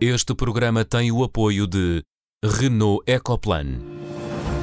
[0.00, 2.02] Este programa tem o apoio de
[2.44, 3.80] Renault Ecoplan.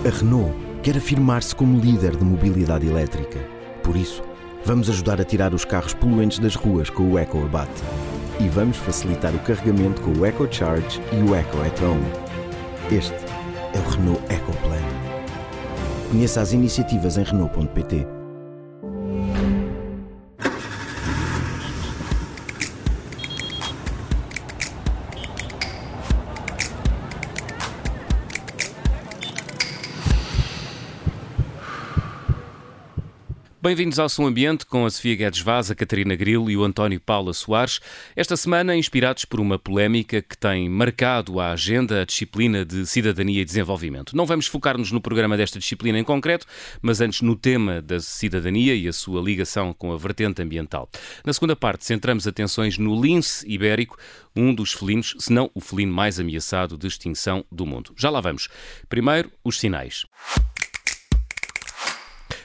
[0.05, 3.39] A Renault quer afirmar-se como líder de mobilidade elétrica.
[3.81, 4.21] Por isso,
[4.63, 7.81] vamos ajudar a tirar os carros poluentes das ruas com o EcoAbate.
[8.39, 11.97] E vamos facilitar o carregamento com o EcoCharge e o EcoEtron.
[12.91, 13.15] Este
[13.73, 14.83] é o Renault Ecoplan.
[16.11, 18.22] Conheça as iniciativas em Renault.pt.
[33.63, 36.99] Bem-vindos ao Som Ambiente com a Sofia Guedes Vaz, a Catarina Grilo e o António
[36.99, 37.79] Paula Soares.
[38.13, 43.41] Esta semana, inspirados por uma polémica que tem marcado a agenda a disciplina de Cidadania
[43.41, 44.17] e Desenvolvimento.
[44.17, 46.45] Não vamos focar-nos no programa desta disciplina em concreto,
[46.81, 50.89] mas antes no tema da cidadania e a sua ligação com a vertente ambiental.
[51.25, 53.97] Na segunda parte, centramos atenções no lince ibérico,
[54.35, 57.93] um dos felinos, se não o felino mais ameaçado de extinção do mundo.
[57.95, 58.49] Já lá vamos.
[58.89, 60.05] Primeiro, os sinais.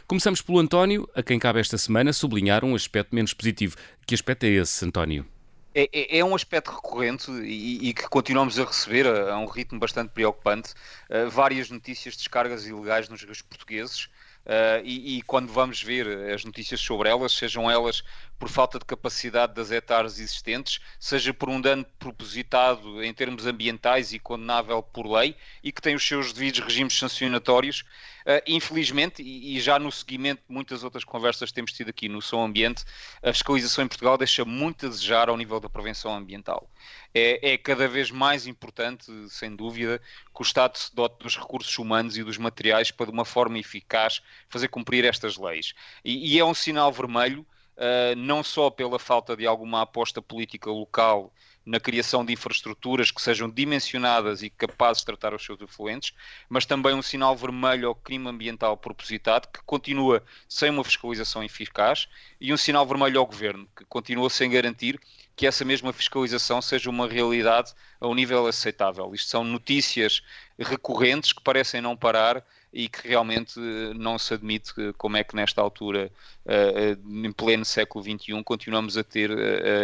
[0.09, 3.77] Começamos pelo António, a quem cabe esta semana sublinhar um aspecto menos positivo.
[4.07, 5.27] Que aspecto é esse, António?
[5.75, 9.45] É, é, é um aspecto recorrente e, e, que continuamos a receber a, a um
[9.45, 10.73] ritmo bastante preocupante.
[11.11, 14.09] Uh, várias notícias de descargas ilegais nos rios portugueses.
[14.47, 18.03] Uh, e, e, quando vamos ver as notícias sobre elas, sejam elas
[18.39, 24.15] por falta de capacidade das hectares existentes, seja por um dano propositado em termos ambientais
[24.15, 27.85] e condenável por lei e que tem os seus devidos regimes sancionatórios,
[28.29, 32.11] Uh, infelizmente, e, e, já no seguimento de muitas outras conversas que temos tido aqui
[32.11, 32.85] no Som Ambiente,
[33.23, 36.69] a fiscalização em Portugal deixa muito a desejar ao nível da prevenção ambiental.
[37.15, 41.79] É, é cada vez mais importante, sem dúvida, que o Estado se dote dos recursos
[41.79, 45.75] humanos e dos materiais para, de uma forma eficaz, fazer cumprir estas leis.
[46.05, 47.47] E, e é um sinal vermelho.
[47.77, 51.33] Uh, não só pela falta de alguma aposta política local
[51.69, 56.15] na criação de infraestruturas que sejam dimensionadas e capazes de tratar os seus efluentes,
[56.49, 62.09] mas também um sinal vermelho ao crime ambiental propositado, que continua sem uma fiscalização eficaz,
[62.41, 64.99] e um sinal vermelho ao governo, que continua sem garantir
[65.37, 69.15] que essa mesma fiscalização seja uma realidade a um nível aceitável.
[69.15, 70.23] Isto são notícias
[70.59, 72.43] recorrentes que parecem não parar
[72.73, 76.11] e que realmente eh, não se admite como é que nesta altura,
[76.47, 79.31] eh, eh, em pleno século XXI, continuamos a ter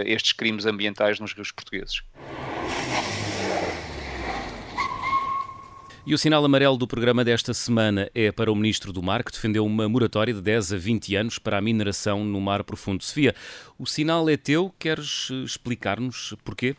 [0.07, 2.03] estes crimes ambientais nos rios portugueses.
[6.07, 9.33] E o sinal amarelo do programa desta semana é para o Ministro do Mar, que
[9.33, 13.03] defendeu uma moratória de 10 a 20 anos para a mineração no mar profundo.
[13.03, 13.35] Sofia,
[13.79, 16.77] o sinal é teu, queres explicar-nos porquê?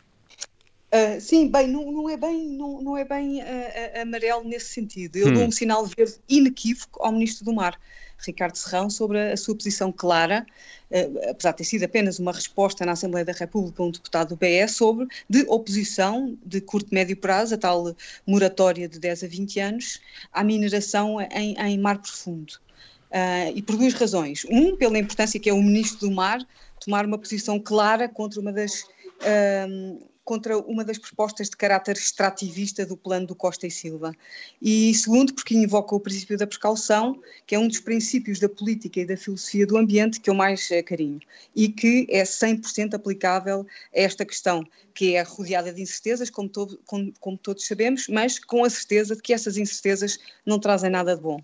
[0.94, 5.18] Uh, sim, bem, não, não, é bem, não, não é bem uh, amarelo nesse sentido.
[5.18, 5.34] Eu hum.
[5.34, 7.78] dou um sinal verde inequívoco ao Ministro do Mar,
[8.20, 10.46] Ricardo Serrão, sobre a, a sua posição clara,
[10.92, 14.30] uh, apesar de ter sido apenas uma resposta na Assembleia da República a um deputado
[14.30, 17.94] do PS sobre de oposição de curto e médio prazo, a tal
[18.26, 20.00] moratória de 10 a 20 anos,
[20.32, 22.54] à mineração em, em mar profundo.
[23.54, 24.46] e por duas razões.
[24.50, 26.40] Um, pela importância que é o Ministro do Mar
[26.80, 28.86] tomar uma posição clara contra uma das
[30.26, 34.12] contra uma das propostas de caráter extrativista do plano do Costa e Silva.
[34.60, 39.00] E segundo, porque invoca o princípio da precaução, que é um dos princípios da política
[39.00, 41.20] e da filosofia do ambiente que eu mais eh, carinho
[41.56, 44.64] e que é 100% aplicável a esta questão,
[44.96, 49.16] que é rodeada de incertezas, como, todo, como, como todos sabemos, mas com a certeza
[49.16, 51.40] de que essas incertezas não trazem nada de bom.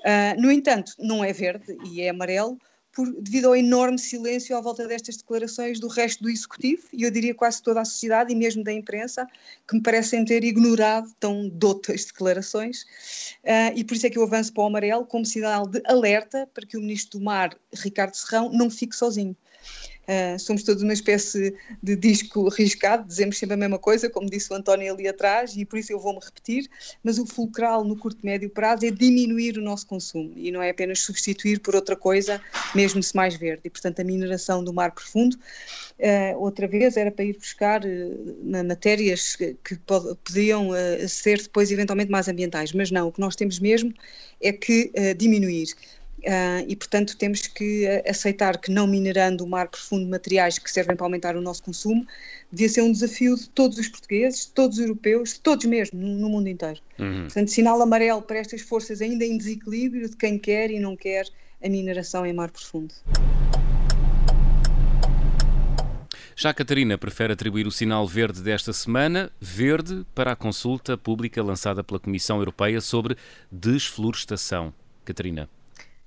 [0.00, 2.58] Uh, no entanto, não é verde e é amarelo,
[2.92, 7.10] por, devido ao enorme silêncio à volta destas declarações do resto do Executivo, e eu
[7.10, 9.26] diria quase toda a sociedade e mesmo da imprensa,
[9.66, 12.82] que me parecem ter ignorado tão dotas declarações,
[13.44, 16.48] uh, e por isso é que eu avanço para o amarelo como sinal de alerta
[16.52, 19.36] para que o Ministro do Mar, Ricardo Serrão, não fique sozinho.
[20.08, 24.52] Uh, somos todos uma espécie de disco riscado, dizemos sempre a mesma coisa, como disse
[24.52, 26.68] o António ali atrás, e por isso eu vou-me repetir,
[27.04, 30.60] mas o fulcral no curto e médio prazo é diminuir o nosso consumo e não
[30.60, 32.40] é apenas substituir por outra coisa,
[32.74, 33.62] mesmo se mais verde.
[33.64, 38.64] E, portanto, a mineração do mar profundo, uh, outra vez, era para ir buscar uh,
[38.66, 40.70] matérias que pod podiam
[41.08, 43.94] ser depois eventualmente mais ambientais, mas não, o que nós temos mesmo
[44.40, 45.68] é que diminuir.
[46.20, 50.94] Uh, e, portanto, temos que aceitar que não minerando o mar profundo materiais que servem
[50.94, 52.06] para aumentar o nosso consumo
[52.52, 55.98] devia ser um desafio de todos os portugueses, de todos os europeus, de todos mesmo,
[55.98, 56.80] no, no mundo inteiro.
[56.98, 57.22] Uhum.
[57.22, 61.26] Portanto, sinal amarelo para estas forças ainda em desequilíbrio de quem quer e não quer
[61.62, 62.94] a mineração em mar profundo.
[66.34, 71.42] Já a Catarina prefere atribuir o sinal verde desta semana, verde, para a consulta pública
[71.42, 73.16] lançada pela Comissão Europeia sobre
[73.52, 74.72] desflorestação.
[75.04, 75.48] Catarina.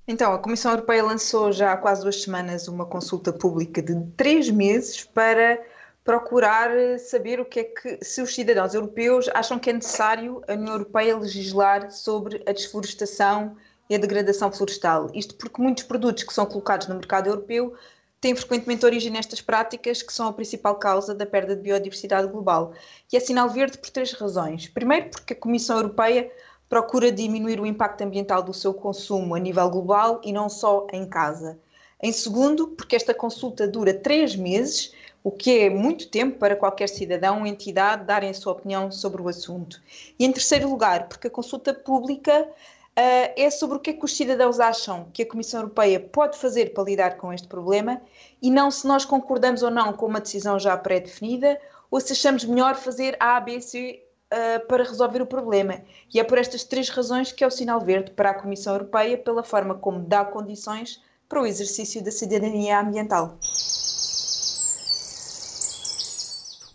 [0.06, 4.50] Então, a Comissão Europeia lançou já há quase duas semanas uma consulta pública de três
[4.50, 5.64] meses para
[6.04, 6.70] procurar
[7.00, 10.74] saber o que é que, se os cidadãos europeus acham que é necessário a União
[10.74, 13.56] Europeia legislar sobre a desflorestação
[13.90, 15.10] e a degradação florestal.
[15.14, 17.74] Isto porque muitos produtos que são colocados no mercado europeu
[18.20, 22.74] têm frequentemente origem nestas práticas que são a principal causa da perda de biodiversidade global.
[23.12, 24.68] E é sinal verde por três razões.
[24.68, 26.30] Primeiro, porque a Comissão Europeia
[26.74, 31.06] procura diminuir o impacto ambiental do seu consumo a nível global e não só em
[31.06, 31.60] casa.
[32.02, 34.92] Em segundo, porque esta consulta dura três meses,
[35.24, 39.22] o que é muito tempo para qualquer cidadão ou entidade darem a sua opinião sobre
[39.22, 39.80] o assunto.
[40.18, 44.04] E em terceiro lugar, porque a consulta pública uh, é sobre o que é que
[44.04, 48.02] os cidadãos acham que a Comissão Europeia pode fazer para lidar com este problema
[48.42, 51.62] e não se nós concordamos ou não com uma decisão já pré-definida
[51.92, 55.82] ou se achamos melhor fazer A, B, C uh, para resolver o problema.
[56.14, 59.18] E é por estas três razões que é o sinal verde para a Comissão Europeia
[59.18, 63.38] pela forma como dá condições para o exercício da cidadania ambiental.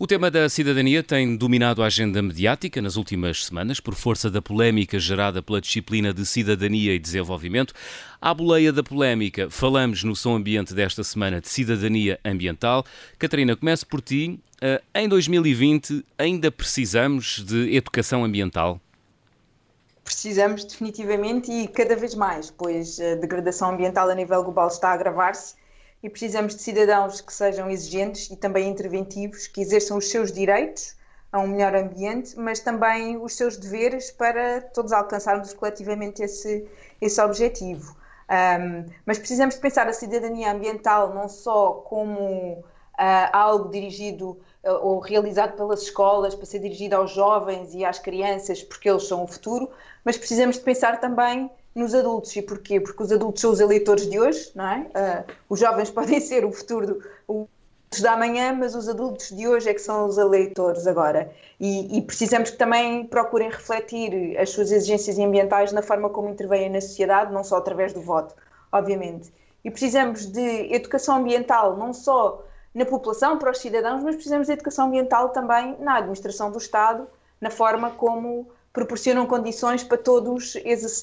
[0.00, 4.40] O tema da cidadania tem dominado a agenda mediática nas últimas semanas por força da
[4.40, 7.74] polémica gerada pela disciplina de cidadania e desenvolvimento.
[8.20, 12.84] À boleia da polémica, falamos no Som Ambiente desta semana de cidadania ambiental.
[13.18, 14.38] Catarina, começo por ti.
[14.60, 18.80] Eh, em 2020, ainda precisamos de educação ambiental?
[20.04, 24.92] Precisamos definitivamente e cada vez mais, pois a degradação ambiental a nível global está a
[24.92, 25.56] agravar-se
[26.02, 30.96] e precisamos de cidadãos que sejam exigentes e também interventivos, que exerçam os seus direitos
[31.30, 36.66] a um melhor ambiente, mas também os seus deveres para todos alcançarmos coletivamente esse,
[37.00, 37.96] esse objetivo.
[38.30, 42.64] Um, mas precisamos de pensar a cidadania ambiental não só como uh,
[43.32, 48.88] algo dirigido ou realizado pelas escolas para ser dirigido aos jovens e às crianças, porque
[48.88, 49.70] eles são o futuro,
[50.04, 52.34] mas precisamos de pensar também nos adultos.
[52.36, 52.80] E porquê?
[52.80, 54.78] Porque os adultos são os eleitores de hoje, não é?
[54.80, 56.86] Uh, os jovens podem ser o futuro
[57.26, 57.48] do,
[58.00, 61.30] da manhã, mas os adultos de hoje é que são os eleitores agora.
[61.58, 66.68] E, e, precisamos que também procurem refletir as suas exigências ambientais na forma como intervêm
[66.68, 68.34] na sociedade, não só através do voto,
[68.70, 69.32] obviamente.
[69.64, 72.44] E precisamos de educação ambiental, não só
[72.74, 77.06] na população, para os cidadãos, mas precisamos de educação ambiental também na administração do Estado,
[77.40, 80.56] na forma como proporcionam condições para todos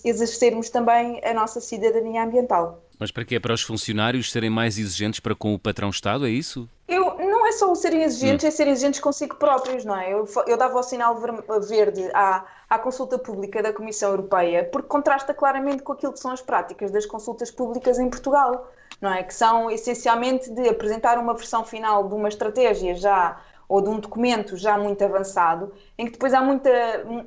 [0.03, 2.81] exercermos também a nossa cidadania ambiental.
[2.97, 3.39] Mas para quê?
[3.39, 6.69] Para os funcionários serem mais exigentes para com o patrão-Estado, é isso?
[6.87, 8.47] Eu, não é só o serem exigentes, hum.
[8.47, 10.13] é serem exigentes consigo próprios, não é?
[10.13, 11.19] Eu, eu dava o sinal
[11.67, 16.31] verde à, à consulta pública da Comissão Europeia, porque contrasta claramente com aquilo que são
[16.31, 18.71] as práticas das consultas públicas em Portugal,
[19.01, 19.23] não é?
[19.23, 23.99] Que são essencialmente de apresentar uma versão final de uma estratégia já ou de um
[23.99, 26.69] documento já muito avançado, em que depois há muita,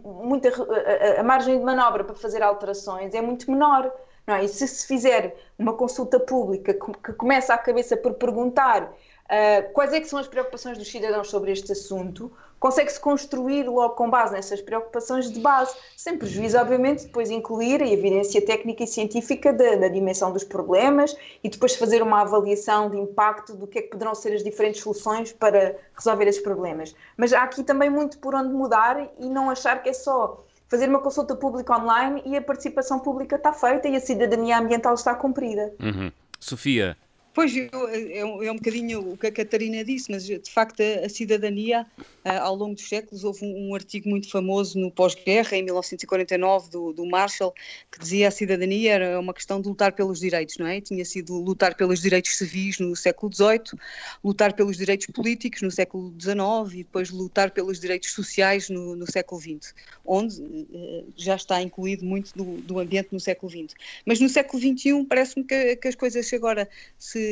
[0.05, 3.93] muita a, a margem de manobra para fazer alterações é muito menor.
[4.27, 4.45] Não é?
[4.45, 9.91] E se se fizer uma consulta pública que, começa à cabeça por perguntar uh, quais
[9.95, 14.33] é que são as preocupações dos cidadãos sobre este assunto, consegue-se construir logo com base
[14.33, 19.77] nessas preocupações de base, sem prejuízo, obviamente, depois incluir a evidência técnica e científica da,
[19.77, 23.89] da, dimensão dos problemas e depois fazer uma avaliação de impacto do que é que
[23.89, 26.95] poderão ser as diferentes soluções para resolver esses problemas.
[27.17, 30.89] Mas há aqui também muito por onde mudar e não achar que é só fazer
[30.89, 35.15] uma consulta pública online e a participação pública está feita e a cidadania ambiental está
[35.15, 35.73] cumprida.
[35.81, 36.13] Uhum.
[36.39, 36.97] Sofia,
[37.39, 41.07] Pois, é, um, é um bocadinho o que a Catarina disse, mas de facto a,
[41.07, 41.87] a cidadania,
[42.25, 46.69] a, ao longo dos séculos, houve um, um artigo muito famoso no pós-guerra, em 1949,
[46.69, 47.55] do, do, Marshall,
[47.93, 50.81] que dizia a cidadania era uma questão de lutar pelos direitos, não é?
[50.81, 53.79] Tinha sido lutar pelos direitos civis no século XVIII,
[54.25, 59.09] lutar pelos direitos políticos no século XIX e depois lutar pelos direitos sociais no, no
[59.09, 63.77] século XX, onde uh, já está incluído muito do, do, ambiente no século XX.
[64.05, 67.28] Mas no século XXI parece-me que, que as coisas agora se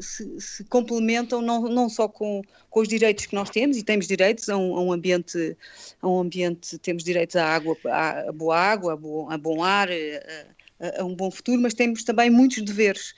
[0.00, 4.06] se, se, complementam não, não só com, com os direitos que nós temos, e temos
[4.06, 5.56] direitos a um, a um ambiente,
[6.00, 9.88] a um ambiente, temos direitos à água, à, boa água, a bom, a bom ar,
[9.90, 13.14] a, a um bom futuro, mas temos também muitos deveres.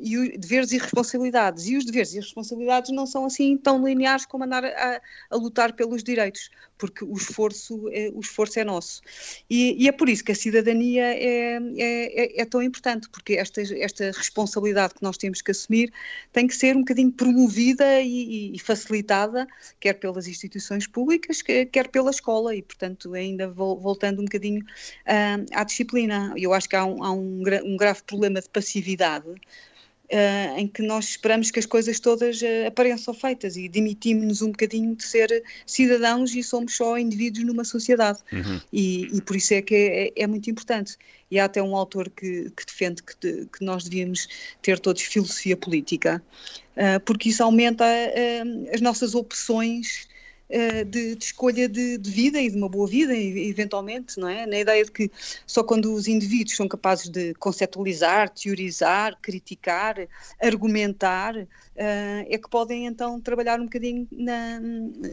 [0.00, 1.66] E o, deveres e responsabilidades.
[1.66, 5.00] E os deveres e as responsabilidades não são assim tão lineares como andar a,
[5.30, 9.00] a lutar pelos direitos, porque o esforço é, o esforço é nosso.
[9.48, 13.34] E, e é por isso que a cidadania é, é, é, é tão importante, porque
[13.34, 15.92] esta, esta responsabilidade que nós temos que assumir
[16.32, 19.46] tem que ser um bocadinho promovida e, e facilitada,
[19.80, 25.64] quer pelas instituições públicas, quer pela escola, e portanto, ainda voltando um bocadinho uh, à
[25.64, 26.32] disciplina.
[26.36, 29.34] Eu acho que há um, há um, um grave problema de passividade
[30.12, 34.50] uh, em que nós esperamos que as coisas todas uh, apareçam feitas e demitimos-nos um
[34.50, 38.18] bocadinho de ser cidadãos e somos só indivíduos numa sociedade.
[38.32, 38.60] Uhum.
[38.72, 40.96] E, e, por isso é que é, é, muito importante.
[41.30, 44.28] E há até um autor que, que defende que, de, que, nós devíamos
[44.62, 46.22] ter todos filosofia política,
[46.76, 47.84] uh, porque isso aumenta
[48.72, 50.08] as nossas opções
[50.48, 54.46] de, de, escolha de, de, vida e de uma boa vida, eventualmente, não é?
[54.46, 55.10] Na ideia de que
[55.46, 59.96] só quando os indivíduos são capazes de conceptualizar, teorizar, criticar,
[60.40, 64.60] argumentar, uh, é que podem então trabalhar um bocadinho na,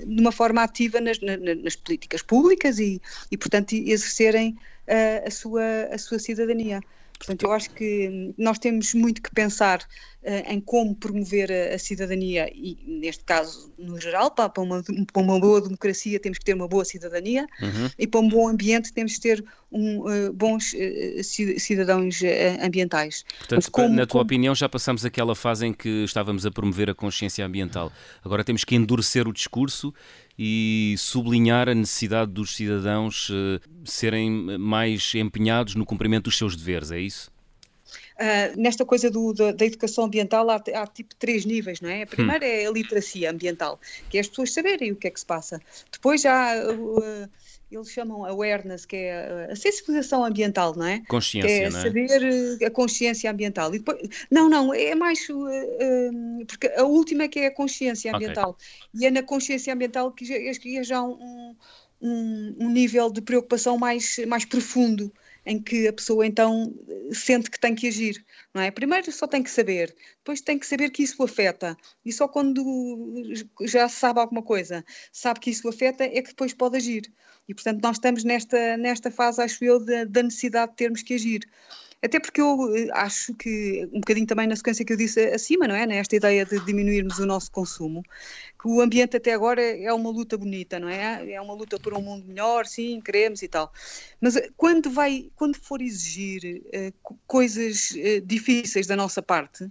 [0.06, 4.56] numa forma ativa nas, na, nas políticas públicas e, e portanto, exercerem
[4.88, 6.82] uh, a, sua, a sua cidadania.
[7.24, 11.80] Portanto, eu acho que nós temos muito que pensar uh, em como promover a, a,
[11.80, 16.44] cidadania e, neste caso, no geral, para, para, uma, para, uma, boa democracia temos que
[16.44, 17.90] ter uma boa cidadania uhum.
[17.98, 21.24] e para um bom ambiente temos que ter um, uh, bons uh,
[21.58, 22.20] cidadãos
[22.62, 23.24] ambientais.
[23.40, 24.24] Portanto, como, na tua como...
[24.24, 27.90] opinião, já passamos aquela fase em que estávamos a promover a consciência ambiental.
[28.22, 29.94] Agora temos que endurecer o discurso
[30.38, 36.92] e sublinhar a necessidade dos cidadãos uh, serem mais empenhados no cumprimento dos seus deveres,
[36.92, 37.33] é isso?
[38.14, 42.04] Uh, nesta coisa do, da, da, educação ambiental há, há, tipo três níveis, não é?
[42.04, 42.50] A primeira hum.
[42.50, 43.80] é a literacia ambiental,
[44.10, 45.60] que é as pessoas saberem o que é que se passa.
[45.92, 47.30] Depois há uh,
[47.76, 51.02] eles chamam awareness, que é a sensibilização ambiental, não é?
[51.08, 51.82] Consciência, que é não é?
[51.82, 53.74] saber a consciência ambiental.
[53.74, 58.14] E depois, não, não, é mais, uh, porque a última é que é a consciência
[58.14, 58.52] ambiental.
[58.52, 59.02] Okay.
[59.02, 61.56] E é na consciência ambiental que já, que já um,
[62.02, 65.12] um, um nível de preocupação mais, mais profundo
[65.46, 66.74] em que a pessoa então
[67.12, 68.24] sente que tem que agir,
[68.54, 68.72] não é?
[68.72, 72.28] Primeiro só tem que saber, depois tem que saber que isso o afeta, e só
[72.28, 72.64] quando
[73.62, 77.12] já sabe alguma coisa, sabe que isso o afeta, é que depois pode agir.
[77.48, 81.14] E, portanto, nós estamos nesta, nesta fase, acho eu, da, da necessidade de termos que
[81.14, 81.42] agir.
[82.04, 85.68] Até porque eu eh, acho que, um bocadinho também na sequência que eu disse acima,
[85.68, 85.86] não é?
[85.86, 88.04] Nesta ideia de diminuirmos o nosso consumo,
[88.62, 91.32] que o ambiente até agora é uma luta bonita, não é?
[91.32, 93.72] É uma luta por um mundo melhor, sim, queremos e tal.
[94.20, 99.66] Mas eh, quando, vai, quando for exigir uh, coisas uh, difíceis da nossa parte,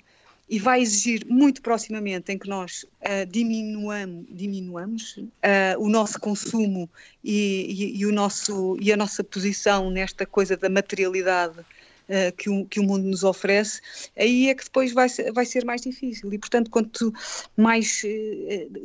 [0.48, 6.90] e vai exigir muito proximamente em que nós uh, diminuamos, diminuamos uh, o nosso consumo
[7.24, 11.64] e, e, e, o nosso, e a nossa posição nesta coisa da materialidade
[12.08, 13.80] uh, que, o, que o mundo nos oferece,
[14.16, 16.32] aí é que depois vai ser, vai ser mais difícil.
[16.32, 17.12] E, portanto, quanto
[17.56, 18.02] mais,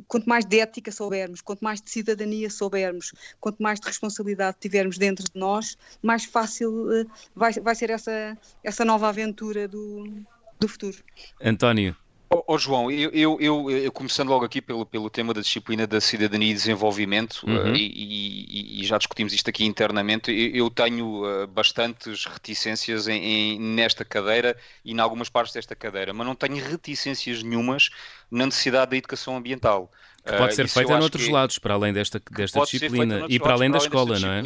[0.08, 4.98] quanto mais de ética soubermos, quanto mais de cidadania soubermos, quanto mais de responsabilidade tivermos
[4.98, 10.26] dentro de nós, mais fácil vai, vai ser essa, essa nova aventura do
[10.60, 10.98] do futuro.
[11.42, 11.96] António.
[12.30, 15.88] Oh, oh João, eu, eu, eu, eu, começando logo aqui pelo, pelo tema da disciplina
[15.88, 17.72] da cidadania e desenvolvimento, uhum.
[17.72, 23.08] uh, e, e, e, já discutimos isto aqui internamente, eu, eu tenho uh, bastantes reticências
[23.08, 27.90] em, em, nesta cadeira e em algumas partes desta cadeira, mas não tenho reticências nenhumas
[28.30, 29.90] na necessidade da educação ambiental.
[30.26, 33.54] Que pode ser uh, feita noutros que, lados, para além desta, desta disciplina e para
[33.54, 34.44] além da escola, não é?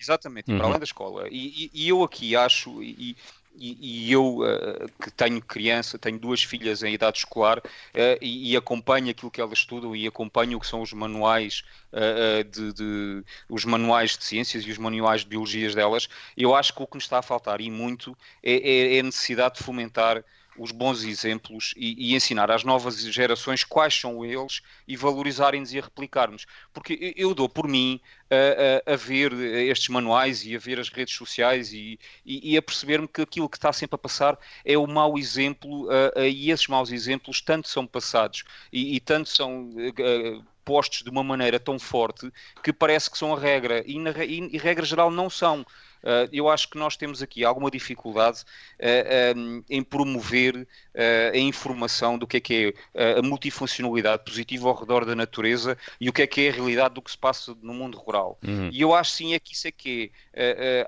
[0.00, 0.56] Exatamente, uhum.
[0.56, 1.28] para além da escola.
[1.30, 3.14] E, e, eu aqui acho, e,
[3.60, 7.62] e, eu uh, que tenho criança, tenho duas filhas em idade escolar uh,
[8.20, 11.62] e, e, acompanho aquilo que elas estudam e acompanho o que são os manuais
[11.92, 16.72] uh, de, de, os manuais de ciências e os manuais de biologias delas, eu acho
[16.74, 19.62] que o que nos está a faltar e muito é, é, é a necessidade de
[19.62, 20.24] fomentar
[20.58, 25.78] os bons exemplos e, e, ensinar às novas gerações quais são eles e valorizarem-nos e
[25.78, 26.46] a replicarmos.
[26.72, 30.88] Porque eu dou por mim a, a, a, ver estes manuais e a ver as
[30.88, 34.76] redes sociais e, e, e a perceber-me que aquilo que está sempre a passar é
[34.76, 39.70] o mau exemplo uh, e esses maus exemplos tanto são passados e, e tanto são
[39.70, 42.30] uh, postos de uma maneira tão forte
[42.62, 45.64] que parece que são a regra e, na, e regra geral não são.
[46.02, 48.42] Uh, eu acho que nós temos aqui alguma dificuldade
[48.78, 50.66] uh, um, em promover uh,
[51.34, 56.08] a informação do que é que é a multifuncionalidade positiva ao redor da natureza e
[56.08, 58.38] o que é que é a realidade do que se passa no mundo rural.
[58.46, 58.70] Uhum.
[58.72, 60.29] E eu acho sim é que isso é que é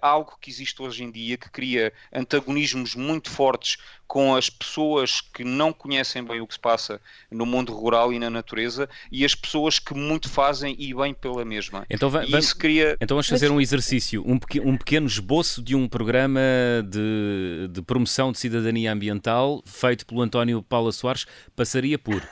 [0.00, 3.78] algo que existe hoje em dia que cria antagonismos muito fortes
[4.12, 8.18] com as pessoas que não conhecem bem o que se passa no mundo rural e
[8.18, 11.86] na natureza e as pessoas que muito fazem e bem pela mesma.
[11.88, 12.10] Então,
[12.58, 12.96] cria...
[13.00, 16.40] então vamos fazer um exercício, um, pequ um pequeno esboço de um programa
[16.86, 22.22] de, de promoção de cidadania ambiental feito pelo António Paula Soares passaria por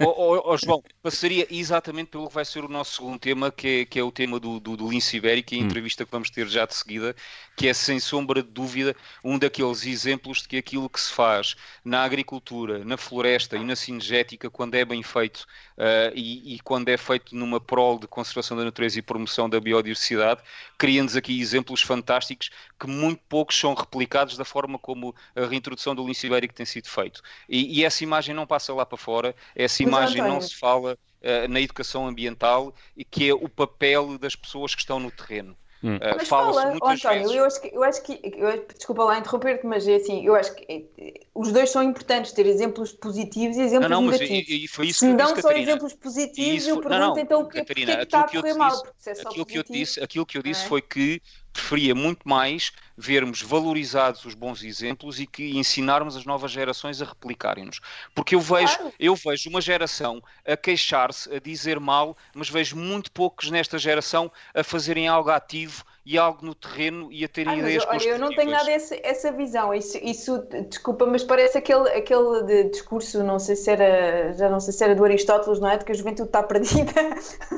[0.00, 3.82] oh, oh, oh, João, passaria exatamente pelo que vai ser o nosso segundo tema, que
[3.82, 5.66] é, que é o tema do, do, do lince ibérico, e a hum.
[5.66, 7.14] entrevista que vamos ter já de seguida,
[7.56, 11.54] que é sem sombra de dúvida um daqueles exemplos de que aquilo que se faz
[11.84, 15.46] na agricultura, na floresta e na cinegética, quando é bem feito
[15.80, 19.58] uh, e, e, quando é feito numa prol de conservação da natureza e promoção da
[19.58, 20.42] biodiversidade,
[20.76, 26.06] cria-nos aqui exemplos fantásticos que muito poucos são replicados da forma como a reintrodução do
[26.06, 27.22] lince ibérico tem sido feito.
[27.48, 31.48] E, e essa imagem não passa lá para fora, essa imagem não se fala uh,
[31.48, 35.56] na educação ambiental e que é o papel das pessoas que estão no terreno.
[35.82, 35.96] Hum.
[35.96, 37.32] Uh, mas fala, António, vezes...
[37.32, 40.54] eu acho que, eu acho que eu, desculpa lá interromper-te, mas é assim, eu acho
[40.54, 40.66] que
[40.98, 44.46] é, os dois são importantes, ter exemplos positivos e exemplos não, não, negativos.
[44.46, 45.62] Mas, e, e foi isso Se me dão só Catarina.
[45.62, 48.20] exemplos positivos, isso, eu pergunto não, não, então o que, Catarina, que, é que está
[48.20, 50.64] a correr mal, porque se é só aquilo que eu disse, aquilo que eu disse
[50.64, 50.68] é?
[50.68, 56.50] foi que preferia muito mais vermos valorizados os bons exemplos e que ensinarmos as novas
[56.50, 57.80] gerações a replicarem-nos.
[58.14, 58.94] Porque eu vejo, claro.
[58.98, 64.30] eu vejo uma geração a queixar-se, a dizer mal, mas vejo muito poucos nesta geração
[64.54, 68.12] a fazerem algo ativo e algo no terreno e a terem ah, ideias mas, olha,
[68.12, 69.72] eu não tenho nada essa, essa visão.
[69.74, 70.38] Isso, isso,
[70.68, 74.94] desculpa, mas parece aquele, aquele discurso, não sei se era, já não sei se era
[74.94, 75.76] do Aristóteles, não é?
[75.76, 76.92] De que a juventude está perdida.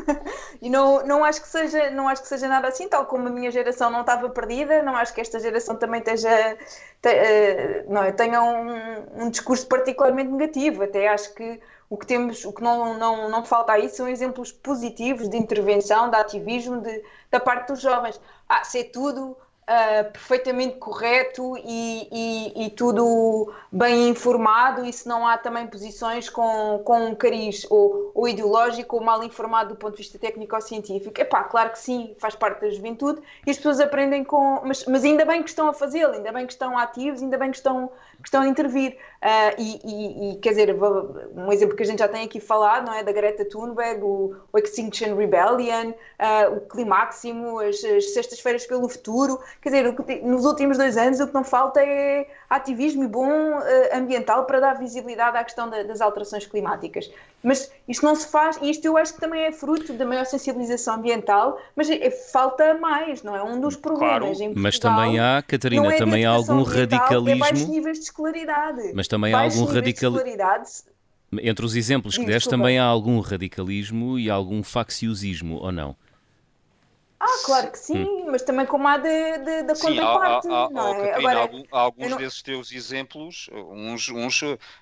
[0.60, 3.30] e não, não, acho que seja, não acho que seja nada assim, tal como a
[3.30, 6.58] minha geração não estava perdida, não acho que esta geração também esteja,
[7.00, 10.82] te, uh, não, tenha um, um discurso particularmente negativo.
[10.82, 11.60] Até acho que
[11.92, 16.08] o que temos, o que não, não, não falta aí são exemplos positivos de intervenção,
[16.08, 18.18] de ativismo de, da parte dos jovens.
[18.48, 25.06] Ah, se é tudo uh, perfeitamente correto e, e, e, tudo bem informado, e se
[25.06, 29.76] não há também posições com, com um cariz ou, ou ideológico ou mal informado do
[29.76, 31.20] ponto de vista técnico-científico.
[31.20, 34.60] É pá, claro que sim, faz parte da juventude e as pessoas aprendem com.
[34.64, 37.50] Mas, mas ainda bem que estão a fazê-lo, ainda bem que estão ativos, ainda bem
[37.50, 37.90] que estão,
[38.22, 38.96] que estão a intervir.
[39.22, 40.76] Uh, e, e, e, quer dizer,
[41.34, 43.02] um exemplo que a gente já tem aqui falado, não é?
[43.02, 49.38] Da Greta Thunberg, o, o Extinction Rebellion, uh, o Climáximo, as, as Sextas-Feiras pelo Futuro.
[49.60, 53.62] Quer dizer, nos últimos dois anos o que não falta é ativismo e bom uh,
[53.92, 57.10] ambiental para dar visibilidade à questão da, das alterações climáticas.
[57.42, 60.24] Mas isto não se faz, e isto eu acho que também é fruto da maior
[60.24, 63.42] sensibilização ambiental, mas é, falta mais, não é?
[63.42, 67.44] Um dos problemas claro, Mas também há, Catarina, é também há algum radicalismo.
[67.44, 68.92] É baixos níveis de escolaridade.
[68.94, 70.22] Mas também há algum radicalismo.
[71.40, 75.96] Entre os exemplos que deste, também há algum radicalismo e algum facciosismo, ou não?
[77.24, 78.26] Ah, claro que sim, hum.
[78.32, 81.14] mas também como há de, de, da contraparte, há, há, não é?
[81.14, 82.18] Agora, algum, alguns não...
[82.18, 84.40] desses teus exemplos, uns, uns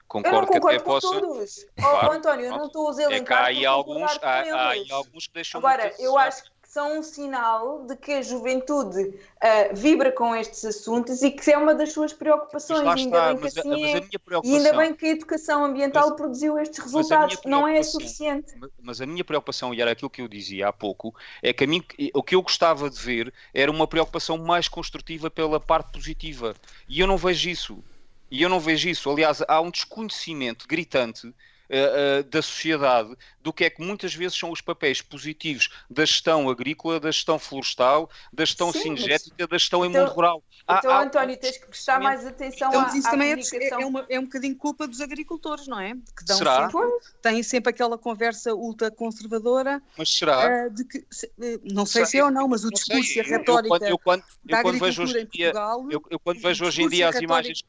[0.09, 1.07] concordo, que até possa...
[1.07, 1.67] todos.
[1.77, 4.95] Claro, oh, António, eu não estou a elencar, é que há aí alguns, há, há
[4.95, 10.13] alguns que deixam Agora, eu acho são um sinal de que a juventude uh, vibra
[10.13, 12.87] com estes assuntos e que é uma das suas preocupações.
[12.87, 14.09] Ainda está, bem que mas, assim é,
[14.45, 17.41] e ainda bem que a educação ambiental mas, produziu estes resultados.
[17.45, 18.55] Não é suficiente.
[18.81, 21.67] Mas a minha preocupação, e era aquilo que eu dizia há pouco, é que a
[21.67, 21.83] mim,
[22.15, 26.55] o que eu gostava de ver era uma preocupação mais construtiva pela parte positiva.
[26.89, 27.83] E eu não vejo isso.
[28.31, 29.11] E eu não vejo isso.
[29.11, 31.35] Aliás, há um desconhecimento gritante
[31.71, 36.51] uh, da sociedade do que é que muitas vezes são os papéis positivos da gestão
[36.51, 39.49] agrícola, da gestão florestal, da gestão Sim, cinegética, mas...
[39.49, 40.43] da gestão então, em mundo rural.
[40.69, 43.77] Então, há, António, tens que prestar mais atenção então, à, isso à também é, é,
[43.79, 45.95] uma, é um bocadinho culpa dos agricultores, não é?
[45.95, 46.71] Que dão será?
[46.71, 46.89] Sempre,
[47.23, 49.83] têm sempre aquela conversa ultra conservadora.
[49.97, 50.67] Mas será?
[50.67, 51.33] Uh, de que, se,
[51.65, 54.21] não sei se é ou não, mas o discurso e a retórica eu, eu, quando,
[54.21, 57.09] eu, da quando vejo hoje em dia, Portugal, eu, eu quando vejo hoje em dia
[57.09, 57.65] as imagens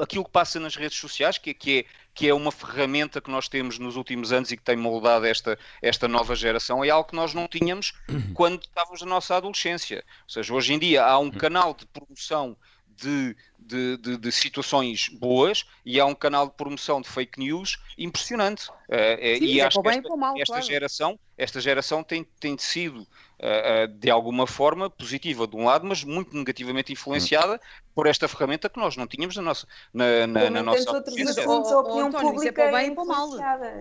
[0.00, 3.48] aquilo que passa nas redes sociais, que, que, é, que é uma ferramenta que nós
[3.48, 7.16] temos nos últimos anos e que tem moldado esta, esta nova geração, é algo que
[7.16, 7.92] nós não tínhamos
[8.34, 10.04] quando estávamos na nossa adolescência.
[10.22, 12.56] Ou seja, hoje em dia há um canal de promoção
[12.96, 17.78] de, de, de, de, situações boas e há um canal de promoção de fake news
[17.96, 18.68] impressionante.
[18.88, 20.66] Uh, Sim, e é acho que esta, mal, esta claro.
[20.66, 26.04] geração, esta geração tem, tem sido uh, de alguma forma positiva de um lado, mas
[26.04, 27.60] muito negativamente influenciada
[27.94, 31.70] por esta ferramenta que nós não tínhamos na nossa na, na, na nossa outros assuntos,
[31.70, 33.30] a opinião oh, pública é para bem e para mal.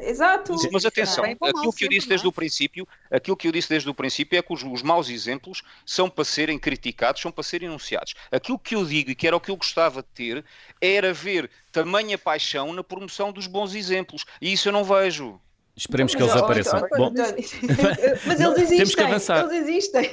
[0.02, 0.56] Exato.
[0.72, 3.94] Mas atenção, aquilo que eu disse desde o princípio, aquilo que eu disse desde o
[3.94, 8.14] princípio é que os, os maus exemplos são para serem criticados, são para serem enunciados.
[8.32, 10.46] Aquilo que eu digo e que era o que eu gostava de ter
[10.80, 14.24] era ver tamanha paixão na promoção dos bons exemplos.
[14.40, 15.40] E isso eu não vejo.
[15.76, 16.80] Esperemos que eles apareçam.
[16.96, 17.12] Bom,
[18.28, 18.78] mas eles existem.
[18.78, 19.46] Temos que avançar.
[19.46, 20.12] Eles existem.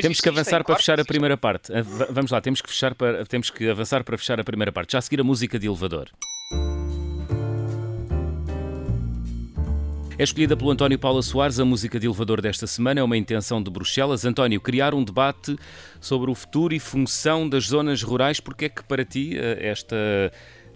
[0.00, 1.70] temos que avançar para fechar a primeira parte.
[2.08, 4.92] Vamos lá, temos que, fechar para, temos que avançar para fechar a primeira parte.
[4.92, 6.10] Já a seguir a música de elevador.
[10.18, 12.98] É escolhida pelo António Paula Soares a música de elevador desta semana.
[12.98, 14.24] É uma intenção de Bruxelas.
[14.24, 15.56] António, criar um debate
[16.00, 18.40] sobre o futuro e função das zonas rurais.
[18.40, 19.96] Porque é que para ti eh, esta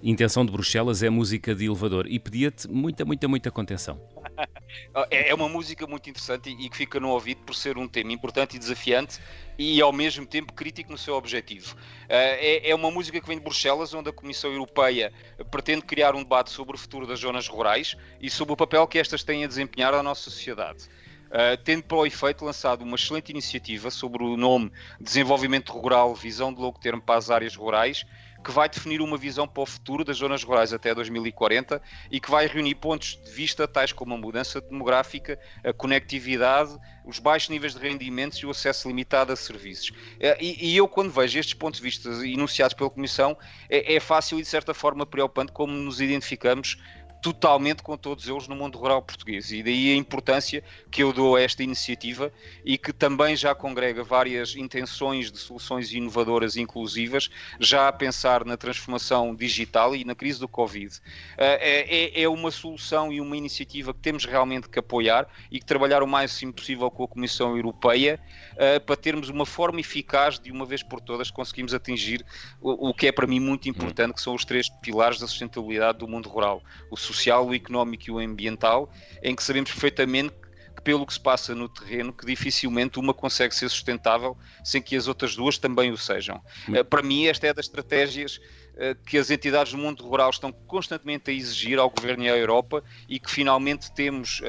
[0.01, 4.01] intenção de Bruxelas é música de elevador e pedia-te muita, muita, muita contenção.
[5.11, 8.13] É, é uma música muito interessante e que fica no ouvido por ser um tema
[8.13, 9.19] importante e desafiante
[9.59, 11.77] e ao mesmo tempo crítico no seu objetivo.
[12.09, 15.13] Eh, é, é uma música que vem de Bruxelas, onde a Comissão Europeia
[15.51, 18.99] pretende criar um debate sobre o futuro das zonas rurais e sobre o papel que
[18.99, 20.89] estas têm a desempenhar na nossa sociedade.
[21.29, 26.53] Uh, tendo para o efeito lançado uma excelente iniciativa sobre o nome Desenvolvimento Rural, Visão
[26.53, 28.05] de Longo Termo para as Áreas Rurais,
[28.43, 32.31] que vai definir uma visão para o futuro das zonas rurais até 2040 e que
[32.31, 37.75] vai reunir pontos de vista tais como a mudança demográfica, a conectividade, os baixos níveis
[37.75, 39.93] de rendimentos e o acesso limitado a serviços.
[40.21, 43.37] Eh, e, e eu, quando vejo estes pontos de vista enunciados pela Comissão,
[43.69, 46.77] é, é fácil e de certa forma preocupante como nos identificamos
[47.23, 49.53] totalmente com todos eles no mundo rural português.
[49.53, 52.33] E daí a importância que eu dou a esta iniciativa
[52.65, 57.31] e que também já congrega várias intenções de soluções inovadoras e inclusivas,
[57.61, 61.01] já a pensar na transformação digital e na crise do Covid.
[61.39, 65.65] Eh, é, é uma solução e uma iniciativa que temos realmente que apoiar e que
[65.65, 68.19] trabalhar o mais possível com a Comissão Europeia
[68.57, 72.25] eh, para termos uma forma eficaz de uma vez por todas conseguimos atingir
[72.61, 76.09] o que é para mim muito importante, que são os três pilares da sustentabilidade do
[76.09, 76.63] mundo rural.
[76.91, 78.91] O social, o económico e o ambiental,
[79.23, 80.35] em que sabemos perfeitamente
[80.75, 84.97] que pelo que se passa no terreno, que dificilmente uma consegue ser sustentável sem que
[84.97, 86.43] as outras duas também o sejam.
[86.69, 90.53] Uh, para mim, esta é das estratégias uh, que as entidades do mundo rural estão
[90.53, 94.45] constantemente a exigir ao Governo e à Europa e que finalmente temos uh,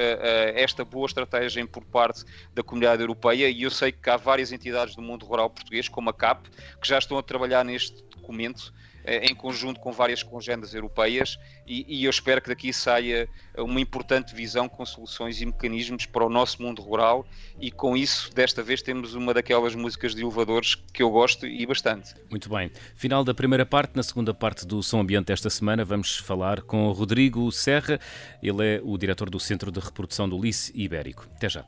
[0.54, 4.94] esta boa estratégia por parte da comunidade europeia e eu sei que há várias entidades
[4.94, 6.48] do mundo rural português, como a CAP,
[6.80, 11.84] que já estão a trabalhar neste documento eh, em conjunto com várias congêneres europeias e,
[12.00, 16.28] e, eu espero que daqui saia uma importante visão com soluções e mecanismos para o
[16.28, 17.26] nosso mundo rural
[17.60, 21.64] e com isso, desta vez, temos uma daquelas músicas de elevadores que eu gosto e
[21.66, 22.14] bastante.
[22.30, 22.70] Muito bem.
[22.94, 26.90] Final da primeira parte, na segunda parte do Som Ambiente desta semana, vamos falar com
[26.92, 27.98] Rodrigo Serra.
[28.42, 31.26] Ele é o diretor do Centro de Reprodução do Lice Ibérico.
[31.36, 31.64] Até já.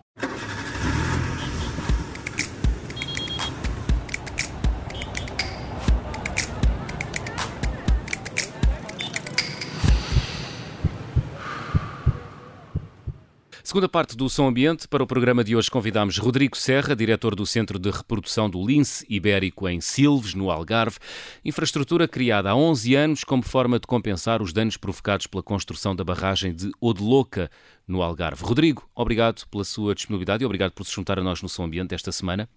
[13.67, 14.87] Segunda parte do Som Ambiente.
[14.87, 19.05] Para o programa de hoje convidamos Rodrigo Serra, diretor do Centro de Reprodução do Lince
[19.11, 20.99] Ibérico em Silves, no Algarve.
[21.45, 26.05] Infraestrutura criada há 11 anos como forma de compensar os danos provocados pela construção da
[26.05, 27.51] barragem de Odeloca,
[27.89, 28.45] no Algarve.
[28.45, 31.93] Rodrigo, obrigado pela sua disponibilidade e obrigado por se juntar a nós no Som Ambiente
[31.93, 32.49] esta semana.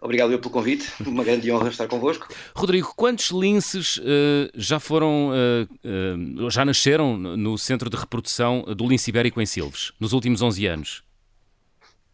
[0.00, 2.28] Obrigado eu pelo convite, uma grande honra estar convosco.
[2.54, 8.86] Rodrigo, quantos linces uh, já foram, uh, uh, já nasceram no centro de reprodução do
[8.86, 11.02] lince ibérico em Silves, nos últimos 11 anos?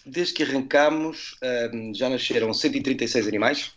[0.06, 1.34] Desde que arrancámos,
[1.94, 3.72] já nasceram 136 animais,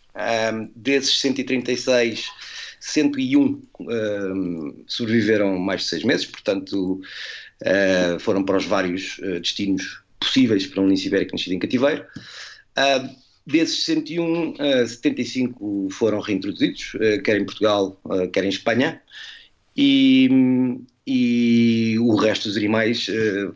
[0.76, 2.30] desses 136,
[2.78, 3.62] 101
[4.86, 7.00] sobreviveram mais de seis meses, portanto
[8.20, 12.04] foram para os vários destinos possíveis para um lince ibérico nascido em cativeiro.
[13.48, 14.56] Desses 101,
[14.86, 19.00] 75 foram reintroduzidos, uh, quer em Portugal, uh, quer em Espanha,
[19.74, 20.28] e,
[21.06, 23.06] e o resto dos animais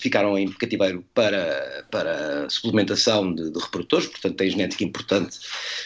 [0.01, 5.37] ficaram em cativeiro para, para suplementação de, de, reprodutores, portanto têm genética importante,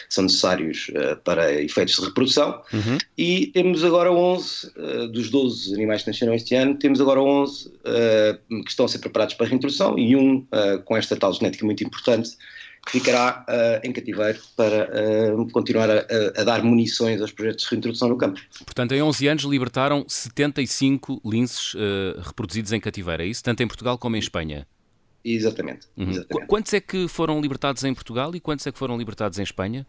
[0.07, 0.91] são necessários
[1.25, 2.61] para efeitos de reprodução.
[2.71, 2.99] Uhum.
[3.17, 4.71] E temos agora 11,
[5.11, 7.71] dos 12 animais que nasceram este ano, temos agora 11
[8.63, 10.45] que estão a ser preparados para reintrodução e um
[10.85, 12.37] com esta tal genética muito importante
[12.87, 14.89] que ficará uh, em cativeiro para
[15.33, 16.05] uh, continuar a,
[16.37, 18.39] a, dar munições aos projetos de reintrodução no campo.
[18.65, 23.43] Portanto, em 11 anos libertaram 75 linces uh, reproduzidos em cativeiro, é isso?
[23.43, 24.65] Tanto em Portugal como em Espanha?
[25.23, 26.09] Exatamente, uhum.
[26.09, 26.47] exatamente.
[26.47, 29.85] Quantos é que foram libertados em Portugal e quantos é que foram libertados em Espanha?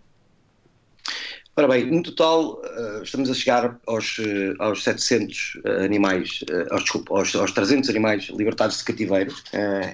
[1.56, 2.62] Ora bem, no total
[3.02, 4.16] estamos a chegar aos,
[4.60, 9.34] aos 700 animais, aos, desculpa, aos, aos 300 animais libertados de cativeiro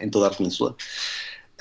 [0.02, 0.76] em toda a península.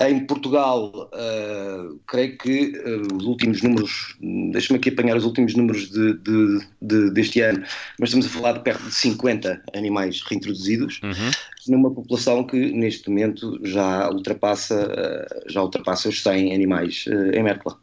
[0.08, 4.16] Em Portugal, uh, creio que uh, os últimos números,
[4.52, 7.64] deixa-me aqui apanhar os últimos números de, de, de, deste ano,
[7.98, 11.30] mas estamos a falar de perto de 50 animais reintroduzidos, uhum.
[11.68, 17.78] numa população que neste momento já ultrapassa, uh, já ultrapassa os 100 animais em Mértola.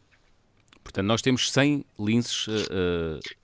[0.84, 2.48] Portanto, nós temos 100 linces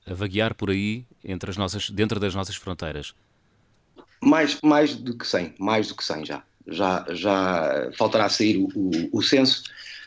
[0.05, 3.13] a vaguear por aí entre as nossas, dentro das nossas fronteiras.
[4.21, 8.67] Mais, mais do que 100, mais do que 100 já já, já faltará sair o,
[8.75, 9.63] o, o censo,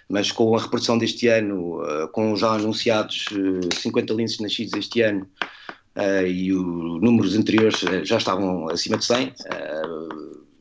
[0.09, 5.03] mas com a reprodução deste ano, uh, com já anunciados uh, 50 linces nascidos este
[5.03, 5.27] ano
[5.97, 9.35] uh, e os números anteriores já estavam acima de 100,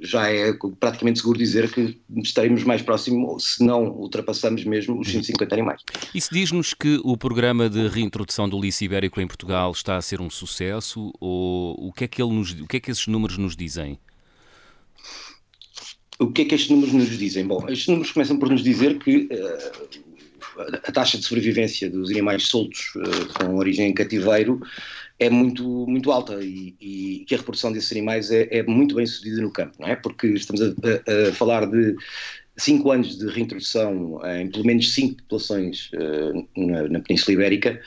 [0.02, 5.54] já é praticamente seguro dizer que estaremos mais próximo, se não ultrapassamos mesmo os 150
[5.54, 5.82] animais.
[6.16, 10.22] Isso diz-nos que o programa de reintrodução do lice ibérico em Portugal está a ser
[10.22, 13.38] um sucesso ou o que é que, ele nos, o que, é que esses números
[13.38, 14.00] nos dizem?
[16.19, 17.47] O que é que estes números nos dizem?
[17.47, 19.99] Bom, estes números começam por nos dizer que uh,
[20.84, 24.60] a taxa de sobrevivência dos animais soltos uh, com origem em cativeiro
[25.17, 29.05] é muito, muito alta e, e, que a reprodução desses animais é, é, muito bem
[29.05, 29.95] sucedida no campo, não é?
[29.95, 31.95] Porque estamos a, a, a falar de
[32.58, 37.82] cinco anos de reintrodução em pelo menos cinco populações uh, na, na, Península Ibérica,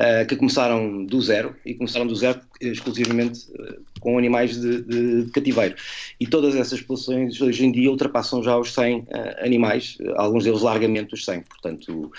[0.00, 5.30] uh, que começaram do zero e começaram do zero exclusivamente uh, com animais de, de,
[5.30, 5.74] cativeiro.
[6.20, 9.06] E todas essas populações hoje em dia ultrapassam já os 100
[9.40, 11.40] animais, alguns deles largamente os 100.
[11.42, 12.12] Portanto,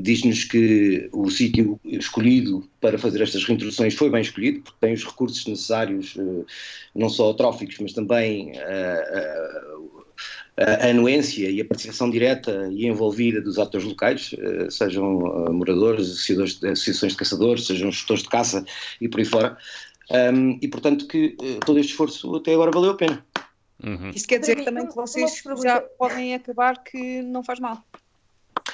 [0.00, 5.04] diz-nos que o sítio escolhido para fazer estas reintroduções foi bem escolhido, porque tem os
[5.04, 6.16] recursos necessários,
[6.94, 8.52] não só tróficos, mas também
[10.56, 16.10] a anuência e a participação direta e envolvida dos atores locais, eh, sejam eh, moradores,
[16.10, 18.64] associações de caçadores, sejam gestores de caça
[19.00, 19.56] e por aí fora.
[20.10, 23.24] Um, e portanto que eh, todo este esforço até agora valeu a pena.
[23.82, 24.10] Uhum.
[24.10, 27.82] Isto quer dizer também que vocês já podem acabar que não faz mal.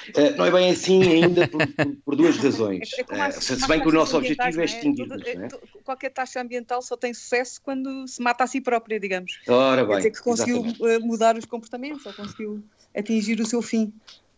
[0.09, 2.89] Uh, não é bem assim ainda por, por, por duas razões.
[2.93, 5.25] É, é uh, se bem que o nosso objetivo é, é extinguir-nos.
[5.25, 5.47] É?
[5.83, 9.39] Qualquer taxa ambiental só tem sucesso quando se mata a si própria, digamos.
[9.47, 11.05] Ora bem, Quer dizer que conseguiu exatamente.
[11.05, 12.63] mudar os comportamentos ou conseguiu
[12.95, 13.93] atingir o seu fim.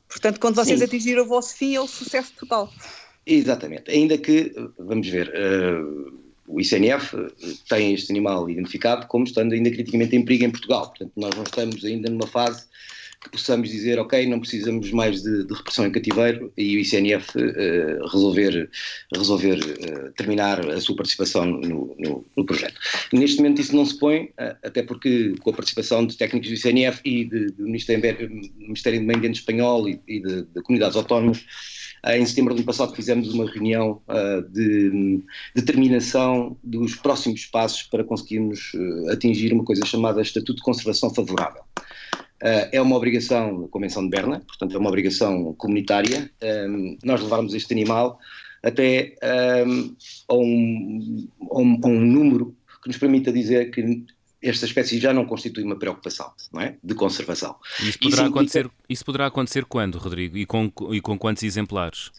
[0.07, 0.85] Portanto, quando vocês Sim.
[0.85, 2.71] atingirem o vosso fim, é o sucesso total.
[3.25, 3.91] Exatamente.
[3.91, 7.15] Ainda que, vamos ver, uh, o ICNF
[7.69, 10.87] tem este animal identificado como estando ainda criticamente em perigo em Portugal.
[10.87, 12.65] Portanto, nós não estamos ainda numa fase
[13.21, 17.37] que possamos dizer, ok, não precisamos mais de, de repressão em cativeiro e o ICNF
[17.37, 18.69] uh, eh, resolver,
[19.13, 22.79] resolver uh, terminar a sua participação no, no, no, projeto.
[23.11, 26.55] Neste momento isso não se põe, uh, até porque com a participação de técnicos do
[26.55, 30.95] ICNF e de, do Ministério, Ministério do Meio Ambiente Espanhol e, e de, de comunidades
[30.95, 31.43] autónomas,
[32.07, 34.01] em setembro do ano passado fizemos uma reunião
[34.53, 35.21] de
[35.53, 38.71] determinação dos próximos passos para conseguirmos
[39.11, 41.61] atingir uma coisa chamada Estatuto de Conservação Favorável.
[42.41, 46.31] Uh, é uma obrigação, a Convenção de Berna, portanto é uma obrigação comunitária,
[46.69, 48.17] um, nós levarmos este animal
[48.63, 49.15] até
[49.65, 49.95] um,
[50.27, 54.05] a, um, a, um, a, um, número que nos permita dizer que
[54.41, 56.77] esta espécie já não constitui uma preocupação não é?
[56.81, 57.55] de conservação.
[57.81, 58.83] Isso poderá, isso acontecer, implica...
[58.89, 60.37] isso poderá acontecer quando, Rodrigo?
[60.37, 62.11] E com, e com quantos exemplares?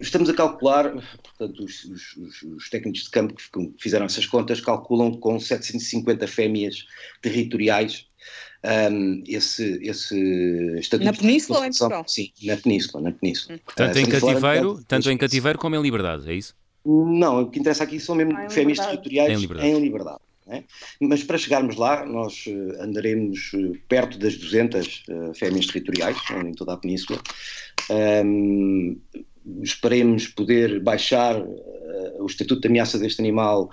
[0.00, 5.12] Estamos a calcular, portanto, os, os, os, técnicos de campo que fizeram essas contas calculam
[5.12, 6.84] com 750 fêmeas
[7.20, 8.06] territoriais
[8.64, 10.16] um, esse, esse
[10.78, 11.04] estatuto.
[11.04, 12.04] Na Península ou em Portugal?
[12.06, 13.02] Sim, na Península.
[13.02, 13.56] Na península.
[13.56, 13.60] Hum.
[13.74, 16.54] Tanto, uh, em cativeiro, tanto em cativeiro como em liberdade, é isso?
[16.84, 19.68] Não, o que interessa aqui são mesmo ah, fêmeas territoriais em liberdade.
[19.68, 20.64] Em liberdade é?
[21.00, 26.52] Mas para chegarmos lá, nós uh, andaremos uh, perto das 200 uh, fêmeas territoriais em
[26.52, 27.20] toda a península.
[27.90, 29.00] Um,
[29.62, 31.42] esperemos poder baixar
[32.18, 33.70] o estatuto de ameaça deste animal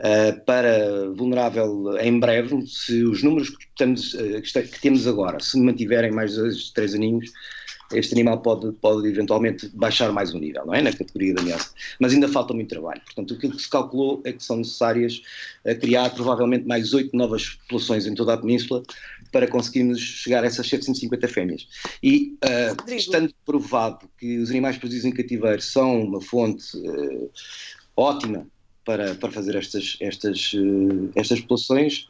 [0.00, 5.56] Uh, para vulnerável em breve, se os números que, estamos, uh, que, temos agora se
[5.60, 7.30] mantiverem mais dois, três aninhos,
[7.92, 10.82] este animal pode, pode eventualmente baixar mais um nível, não é?
[10.82, 11.70] Na categoria de ameaça.
[12.00, 13.00] Mas ainda falta muito trabalho.
[13.04, 15.22] Portanto, aquilo que se calculou é que são necessárias
[15.64, 18.82] uh, criar provavelmente mais oito novas populações em toda a península
[19.30, 21.68] para conseguirmos chegar a essas 750 fêmeas.
[22.02, 22.36] E
[22.88, 26.64] estando provado que os animais produzidos em cativeiro são uma fonte
[27.96, 28.46] ótima
[28.84, 32.06] para, para fazer estas, estas, eh, estas populações.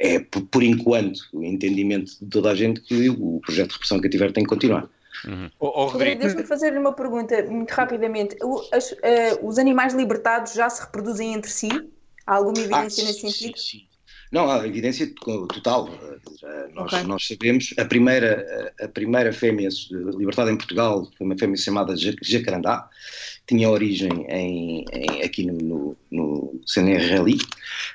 [0.00, 4.32] É, por enquanto, o entendimento de toda a gente que o projeto de repressão cativeiro
[4.32, 4.88] tem que continuar.
[5.26, 5.50] Uhum.
[5.58, 8.36] Oh, oh, Deixa-me fazer uma pergunta muito rapidamente.
[8.72, 8.96] As, uh,
[9.42, 11.68] os animais libertados já se reproduzem entre si?
[12.24, 13.58] Há alguma evidência ah, nesse sentido?
[13.58, 13.88] Sim, sim.
[14.30, 15.88] Não, há evidência total.
[16.74, 17.02] Nós, okay.
[17.04, 22.88] nós sabemos, a primeira, a primeira fêmea libertada em Portugal foi uma fêmea chamada Jacarandá,
[23.48, 27.38] tinha origem em, em, aqui no, no, no CNRLI.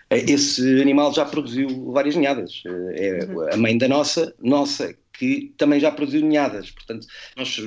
[0.10, 2.64] Esse animal já produziu várias ninhadas.
[2.66, 3.54] É uhum.
[3.54, 6.72] a mãe da nossa, nossa, que também já produziu ninhadas.
[6.72, 7.58] Portanto, nós,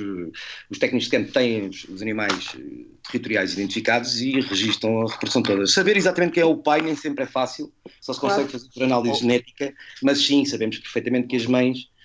[0.69, 5.65] os técnicos de campo têm os, animais eh, territoriais identificados e registram a reprodução toda.
[5.65, 7.71] Saber exatamente quem é o pai nem sempre é fácil,
[8.01, 9.73] só se consegue fazer por análise genética,
[10.03, 11.96] mas sim, sabemos perfeitamente que as mães eh,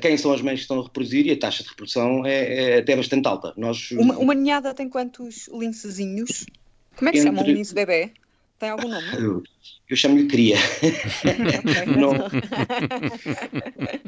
[0.00, 2.78] quem são as mães que estão a reproduzir e a taxa de reprodução é, é
[2.78, 3.52] até bastante alta.
[3.56, 6.46] Nós, uma, uma ninhada tem quantos lincezinhos?
[6.96, 8.12] Como é que se chama um lince bebê?
[8.58, 9.06] Tem algum nome?
[9.18, 9.42] Eu,
[9.90, 10.56] eu chamo-lhe cria.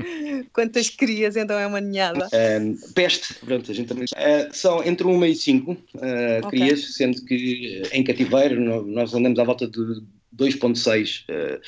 [0.54, 2.26] Quantas crias então é uma ninhada?
[2.28, 4.04] Uh, peste, pronto, a gente também.
[4.04, 6.60] Uh, são entre uma e cinco uh, okay.
[6.60, 10.02] crias, sendo que em cativeiro nós andamos à volta de
[10.38, 11.60] 2.6 uh,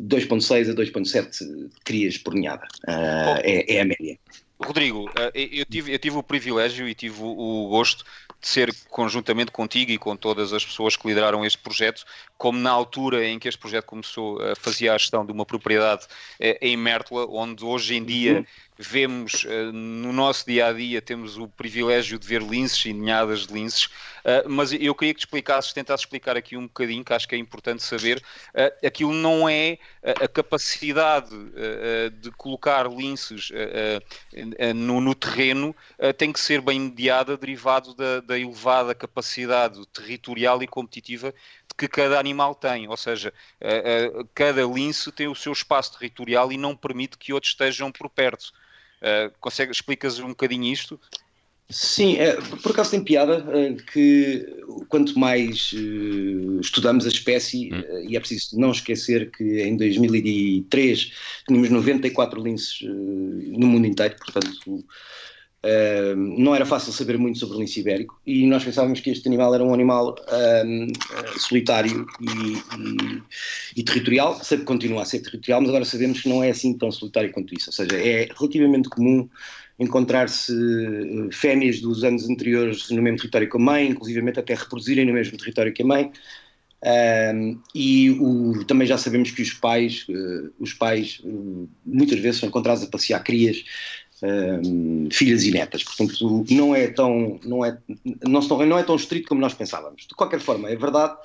[0.00, 2.66] 2.6 a 2.7 crias por ninhada.
[2.86, 4.18] Uh, é, é, a média.
[4.60, 8.04] Rodrigo, eu tive, eu tive o privilégio e tive o gosto
[8.40, 12.04] de ser conjuntamente contigo e com todas as pessoas que lideraram este projeto,
[12.36, 16.06] como na altura em que este projeto começou, a fazer a gestão de uma propriedade
[16.60, 18.44] em Mértola, onde hoje em dia uhum
[18.78, 23.46] vemos uh, no nosso dia a dia, temos o privilégio de ver linces e ninhadas
[23.46, 27.12] de linces, uh, mas eu queria que te explicasses, tentasses explicar aqui um bocadinho, que
[27.12, 28.22] acho que é importante saber,
[28.54, 29.78] uh, aquilo não é
[30.22, 31.30] a capacidade
[32.20, 33.50] de colocar linces
[34.74, 35.74] no, no, terreno,
[36.16, 41.34] tem que ser bem mediada, derivado da, da elevada capacidade territorial e competitiva
[41.76, 43.32] que cada animal tem, ou seja,
[44.34, 48.52] cada lince tem o seu espaço territorial e não permite que outros estejam por perto.
[49.02, 51.00] Uh, consegue, explicas um bocadinho isto?
[51.70, 57.80] Sim, é, por acaso tem piada é, que quanto mais uh, estudamos a espécie, hum.
[57.80, 61.12] uh, e é preciso não esquecer que em 2003
[61.46, 64.84] tínhamos 94 linces no mundo inteiro, portanto
[65.64, 69.26] Uh, não era fácil saber muito sobre o lince ibérico e nós pensávamos que este
[69.26, 73.22] animal era um animal uh, solitário e, e,
[73.76, 76.92] e, territorial, sempre continua a ser territorial, mas agora sabemos que não é assim tão
[76.92, 79.28] solitário quanto isso, ou seja, é relativamente comum
[79.80, 85.04] encontrar-se uh, fêmeas dos anos anteriores no mesmo território que a mãe, inclusivamente até reproduzirem
[85.04, 86.12] no mesmo território que a mãe,
[87.74, 92.48] e o, também já sabemos que os pais, uh, os pais uh, muitas vezes são
[92.48, 93.64] encontrados a passear crias
[94.22, 95.82] um, filhas e netas.
[95.84, 97.78] Portanto, não é tão não é
[98.26, 100.06] não, não é tão estrito como nós pensávamos.
[100.06, 101.16] De qualquer forma, é verdade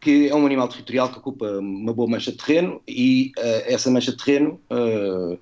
[0.00, 3.90] que é um animal territorial que ocupa uma boa mancha de terreno e uh, essa
[3.90, 5.38] mancha de terreno, uh,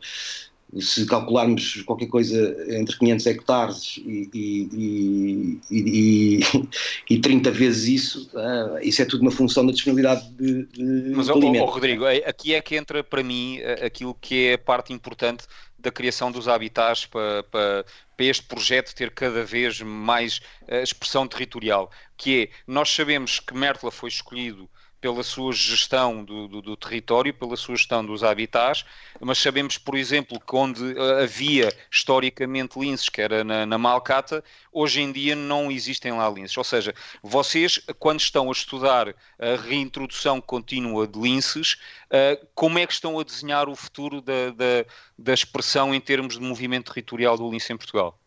[0.81, 2.37] se calcularmos qualquer coisa
[2.69, 6.41] entre 500 hectares e, e, e,
[7.09, 11.29] e 30 vezes isso, uh, isso é tudo uma função da disponibilidade de, de Mas,
[11.29, 15.45] oh, oh, Rodrigo, aqui é que entra para mim aquilo que é a parte importante
[15.79, 17.85] da criação dos habitats para, para,
[18.17, 23.55] para, este projeto ter cada vez mais uh, expressão territorial, que é, nós sabemos que
[23.55, 24.69] Mértola foi escolhido
[25.01, 28.85] pela sua gestão do, do, do, território, pela sua gestão dos habitats,
[29.21, 34.43] mas sabemos, por exemplo, que onde eh, havia historicamente linces, que era na, na Malcata,
[34.73, 36.57] hoje em dia não existem lá linces.
[36.57, 41.75] Ou seja, vocês, quando estão a estudar a reintrodução contínua de linces,
[42.07, 44.85] uh, como é que estão a desenhar o futuro da, da,
[45.17, 48.19] da expressão em termos de movimento territorial do lince em Portugal?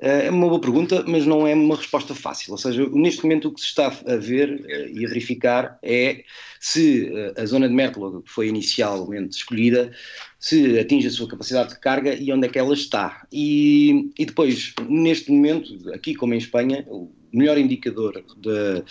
[0.00, 2.52] Eh, é uma boa pergunta, mas não é uma resposta fácil.
[2.52, 6.24] Ou seja, neste momento o que se está a ver eh, e a verificar é
[6.60, 9.90] se eh, a zona de Mértola, que foi inicialmente escolhida,
[10.38, 13.26] se atinge a sua capacidade de carga e onde é que ela está.
[13.32, 18.82] E, e depois, neste momento, aqui como em Espanha, o melhor indicador de,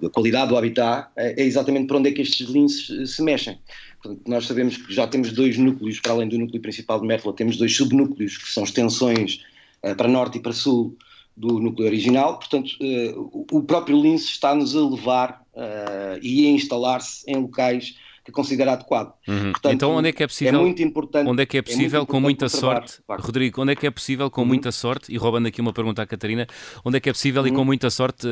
[0.00, 3.58] da qualidade do habitat é exatamente para onde é que estes linces se mexem.
[4.02, 7.34] Portanto, nós sabemos que já temos dois núcleos, para além do núcleo principal de Mértola,
[7.34, 9.40] temos dois subnúcleos, que são extensões
[9.84, 10.96] uh, para norte e para sul
[11.36, 12.38] do núcleo original.
[12.38, 18.32] Portanto, uh, o próprio lince está-nos a levar uh, e a instalar-se em locais que
[18.32, 19.14] considera adequado.
[19.26, 19.52] Uhum.
[19.52, 20.60] Portanto, então, onde é que é possível?
[20.60, 21.28] É muito importante.
[21.28, 23.62] Onde é que é possível, é com muita sorte, Rodrigo?
[23.62, 24.48] Onde é que é possível, com uhum.
[24.48, 26.46] muita sorte, e roubando aqui uma pergunta à Catarina,
[26.84, 27.48] onde é que é possível uhum.
[27.48, 28.26] e com muita sorte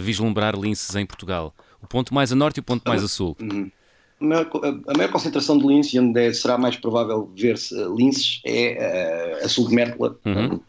[0.00, 1.54] vislumbrar linces em Portugal?
[1.82, 3.36] O ponto mais a norte e o ponto mais a sul.
[4.24, 4.50] Maior,
[4.88, 9.44] a maior concentração de linces e onde é, será mais provável ver-se linces é uh,
[9.44, 10.16] a sul de Mértola.
[10.24, 10.60] Uhum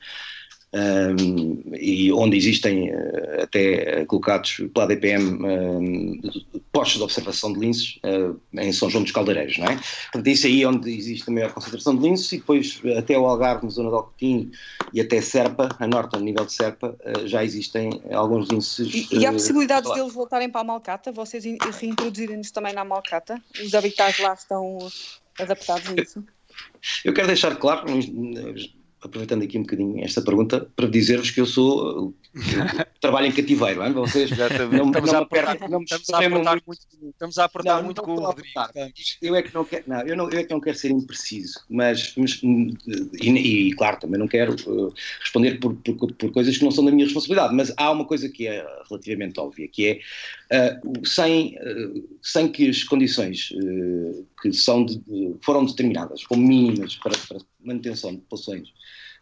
[0.76, 6.22] um, e onde existem uh, até colocados pela ADPM um,
[6.72, 9.80] postos de observação de linces uh, em São João dos Caldeireiros, não é?
[10.12, 13.26] Portanto, isso aí é onde existe a maior concentração de linces e depois até o
[13.26, 14.52] Algarve, na zona de Alcotim
[14.92, 18.94] e até Serpa, a norte, a nível de Serpa, uh, já existem alguns linces.
[18.94, 21.12] E, e há possibilidades deles voltarem para a Malcata?
[21.12, 21.46] Vocês
[21.80, 23.42] reintroduzirem-nos também na Malcata?
[23.64, 24.78] Os habitats lá estão
[25.40, 26.24] adaptados a isso?
[27.04, 27.86] Eu quero deixar claro,
[29.06, 32.13] aproveitando aqui um bocadinho esta pergunta, para dizer-vos que eu sou.
[33.06, 33.94] trabalho em cativeiro, hein?
[33.94, 37.84] vocês não, estamos, não a apertar, não estamos a apertar muito, estamos a apertar não,
[37.84, 38.50] muito com o Rodrigo.
[39.22, 41.60] Eu é que não quero, não, eu, não, eu é que não quero ser impreciso,
[41.70, 46.63] mas, mas e, e, claro, também não quero uh, responder por, por, por, coisas que
[46.63, 50.00] não são da minha responsabilidade, mas há uma coisa que é relativamente óbvia, que é
[50.51, 53.49] uh, sem, uh, sem que as condições
[54.41, 55.01] que são de,
[55.41, 58.73] foram determinadas como mínimas para, para manutenção de populações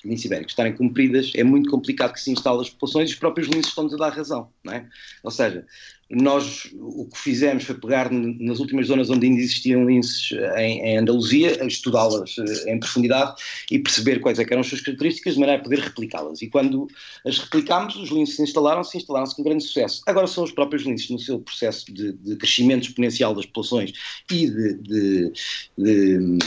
[0.06, 3.48] lince ibérico estarem cumpridas, é muito complicado que se instale as populações e os próprios
[3.48, 4.88] linces estão-nos a dar razão, não é?
[5.24, 5.66] Ou seja,
[6.14, 10.98] nós o que fizemos foi pegar nas últimas zonas onde ainda existiam linces em, em
[10.98, 13.36] Andaluzia, estudá-las eh, em profundidade
[13.72, 16.42] e perceber quais é eram as suas características de maneira a poder replicá-las.
[16.42, 16.88] E quando
[17.26, 20.04] as replicámos, os linces instalaram-se e instalaram-se com grande sucesso.
[20.06, 23.94] Agora são os próprios linces no seu processo de, de crescimento exponencial das populações
[24.32, 25.32] e de, de,
[25.78, 26.38] de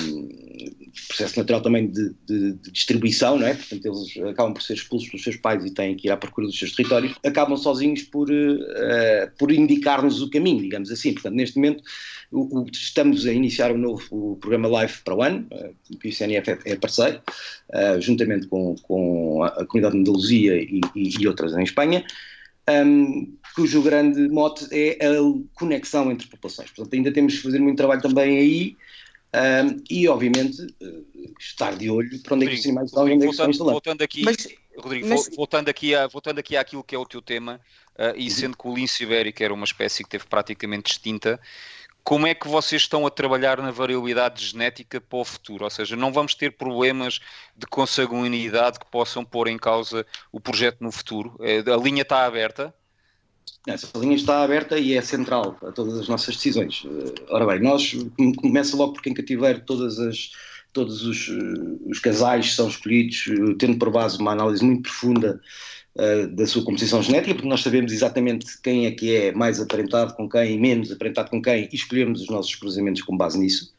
[1.09, 2.14] processo natural também de,
[2.70, 3.55] distribuição, não é?
[3.55, 6.46] Portanto, eles acabam por ser expulsos pelos seus pais e têm que ir à procura
[6.46, 11.13] dos seus territórios, acabam sozinhos por, uh, por indicar-nos o caminho, digamos assim.
[11.13, 11.83] Portanto, neste momento
[12.31, 16.09] o, o, estamos a iniciar um novo o programa Live para o ano, uh, que
[16.09, 17.21] o ICNF é, é parceiro,
[17.71, 22.04] uh, juntamente com, com, a comunidade de Andaluzia e, e, e outras em Espanha,
[22.69, 25.13] um, cujo grande mote é a
[25.54, 26.71] conexão entre populações.
[26.71, 28.77] Portanto, ainda temos que fazer muito trabalho também aí,
[29.35, 31.07] um, e, obviamente, uh,
[31.38, 33.75] estar de olho para onde é que os animais estão onde é que estão instalados.
[33.75, 34.48] Voltando aqui, mas,
[34.79, 35.29] Rodrigo, mas...
[35.37, 37.61] voltando, aqui a, voltando aqui àquilo que é o teu tema,
[38.17, 38.31] e uhum.
[38.31, 41.40] sendo que o lince ibérico era uma espécie que teve praticamente extinta,
[42.07, 45.65] como é que vocês estão a trabalhar na variabilidade genética para o futuro?
[45.65, 47.19] Ou seja, não vamos ter problemas
[47.57, 51.37] de consanguinidade que possam pôr em causa o projeto no futuro?
[51.40, 52.73] Eh, a linha está aberta?
[53.67, 56.85] Essa linha está aberta e é central a todas as nossas decisões.
[56.87, 57.97] Eh, ora bem, nós
[58.37, 60.31] começa logo porque em cativeiro todas as,
[60.73, 63.25] todos os, eh, os casais são escolhidos
[63.59, 65.40] tendo por base uma análise muito profunda
[65.97, 70.15] uh, da sua composição genética, porque nós sabemos exatamente quem é que é mais aparentado
[70.15, 73.75] com quem e menos aparentado com quem e escolhemos os nossos cruzamentos com base nisso.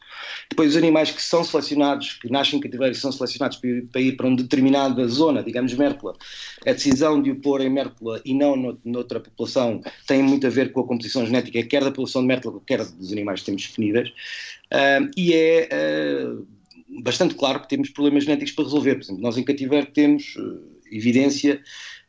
[0.50, 3.58] Depois, os animais que são selecionados, que nascem em cativeiro, são selecionados
[3.92, 6.14] para ir, para uma determinada zona, digamos Mértola.
[6.66, 10.50] A decisão de o pôr em Mértola e não no, noutra população tem muito a
[10.50, 13.66] ver com a composição genética, quer da população de Mértola, quer dos animais que temos
[13.66, 14.08] definidas.
[14.08, 16.46] Uh, e é uh,
[17.02, 18.94] bastante claro que temos problemas genéticos para resolver.
[18.96, 20.36] Por exemplo, nós em cativeiro temos
[20.90, 21.60] evidência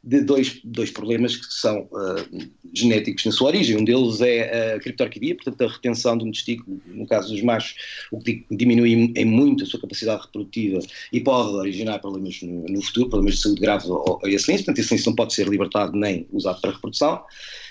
[0.04, 3.78] de dois, dois problemas que são uh, genéticos na sua origem.
[3.78, 7.76] Um deles é a criptorquidia, portanto, a retenção de um testículo, no caso dos machos,
[8.12, 10.80] o que diminui em muito a sua capacidade reprodutiva
[11.12, 14.80] e pode originar problemas no, no futuro, problemas de saúde graves a esse lince, portanto,
[14.80, 17.22] esse não pode ser libertado nem usado para reprodução.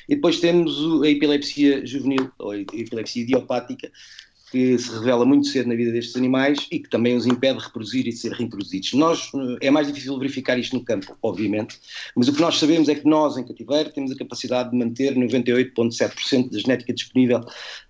[0.09, 3.90] E depois temos a epilepsia juvenil, ou a epilepsia idiopática,
[4.51, 7.64] que se revela muito cedo na vida destes animais e que também os impede de
[7.64, 8.92] reproduzir e de ser reintroduzidos.
[8.94, 11.78] Nós, eh, é mais difícil verificar isto no campo, obviamente,
[12.16, 15.14] mas o que nós sabemos é que nós, em cativeiro, temos a capacidade de manter
[15.14, 17.40] 98,7% da genética disponível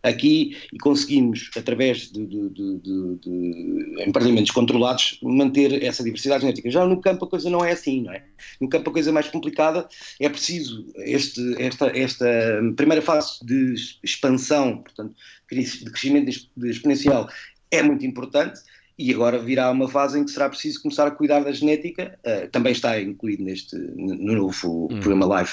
[0.02, 6.70] aqui e conseguimos, através de, de, de, de emparelhamentos controlados, manter essa diversidade genética.
[6.70, 8.24] Já no campo a coisa não é assim, não é?
[8.60, 9.88] No campo a coisa mais complicada
[10.20, 12.26] é preciso este, esta, esta
[12.76, 15.14] primeira fase de expansão, portanto,
[15.50, 16.30] de crescimento
[16.64, 17.28] exponencial
[17.70, 18.60] é muito importante
[18.98, 22.48] e agora virá uma fase em que será preciso começar a cuidar da genética, uh,
[22.50, 25.00] também está incluído neste, no novo hum.
[25.00, 25.52] programa Live,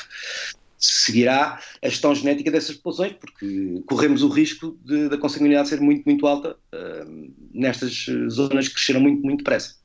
[0.78, 6.04] seguirá a gestão genética dessas populações, porque corremos o risco de, da consanguinidade ser muito,
[6.06, 9.76] muito alta uh, nestas zonas que cresceram muito, muito depressa.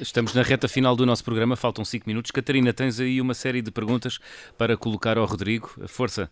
[0.00, 2.30] Estamos na reta final do nosso programa, faltam 5 minutos.
[2.30, 4.18] Catarina, tens aí uma série de perguntas
[4.56, 5.70] para colocar ao Rodrigo.
[5.86, 6.30] Força!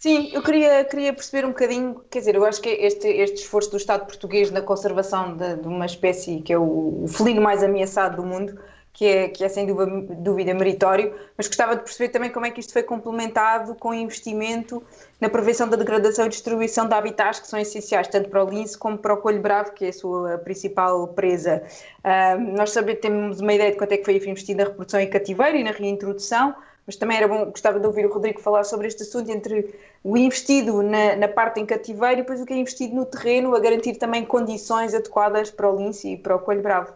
[0.00, 3.70] Sim, eu queria, queria perceber um bocadinho, quer dizer, eu acho que este, este esforço
[3.70, 7.62] do Estado português na conservação de, de uma espécie que é o, o, felino mais
[7.62, 8.58] ameaçado do mundo,
[8.94, 12.50] que é, que é sem dúvida, dúvida meritório, mas gostava de perceber também como é
[12.50, 14.82] que isto foi complementado com investimento
[15.20, 18.78] na prevenção da degradação e distribuição de habitats que são essenciais tanto para o lince
[18.78, 21.62] como para o coelho bravo, que é a sua principal presa.
[21.98, 25.10] Uh, nós sabemos, temos uma ideia de quanto é que foi investido na reprodução em
[25.10, 26.54] cativeiro e na reintrodução,
[26.90, 29.72] mas também era bom, gostava de ouvir o Rodrigo falar sobre este assunto entre
[30.02, 33.54] o investido na, na, parte em cativeiro e depois o que é investido no terreno,
[33.54, 36.92] a garantir também condições adequadas para o lince e para o coelho bravo.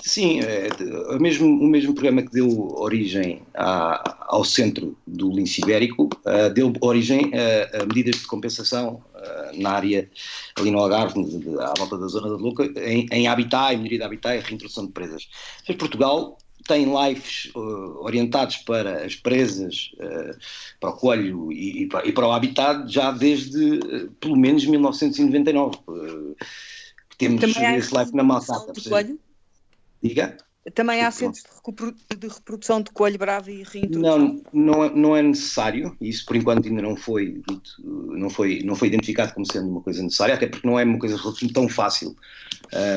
[0.00, 0.68] Sim, é,
[1.12, 6.48] o, mesmo, o mesmo programa que deu origem à, ao centro do lince ibérico uh,
[6.54, 10.08] deu origem a, a, medidas de compensação uh, na área
[10.54, 11.18] ali no Algarve,
[11.58, 14.86] à volta da zona da Luca, em, em habitat, em melhoria de habitat e reintrodução
[14.86, 15.28] de presas.
[15.76, 16.38] Portugal
[16.68, 20.38] tem lives uh, orientados para as presas, uh,
[20.78, 24.64] para o coelho e, e, para, e, para, o habitat já desde uh, pelo menos
[24.66, 25.78] 1999.
[27.16, 28.72] temos Também esse live na Malsata.
[30.02, 30.36] Diga?
[30.74, 34.18] Também há centros de de reprodução de coelho bravo e reintrodução?
[34.18, 37.40] Não, não é, não é necessário, isso por enquanto ainda não foi,
[37.86, 40.98] não, foi, não foi identificado como sendo uma coisa necessária, até porque não é uma
[40.98, 41.18] coisa
[41.52, 42.16] tão fácil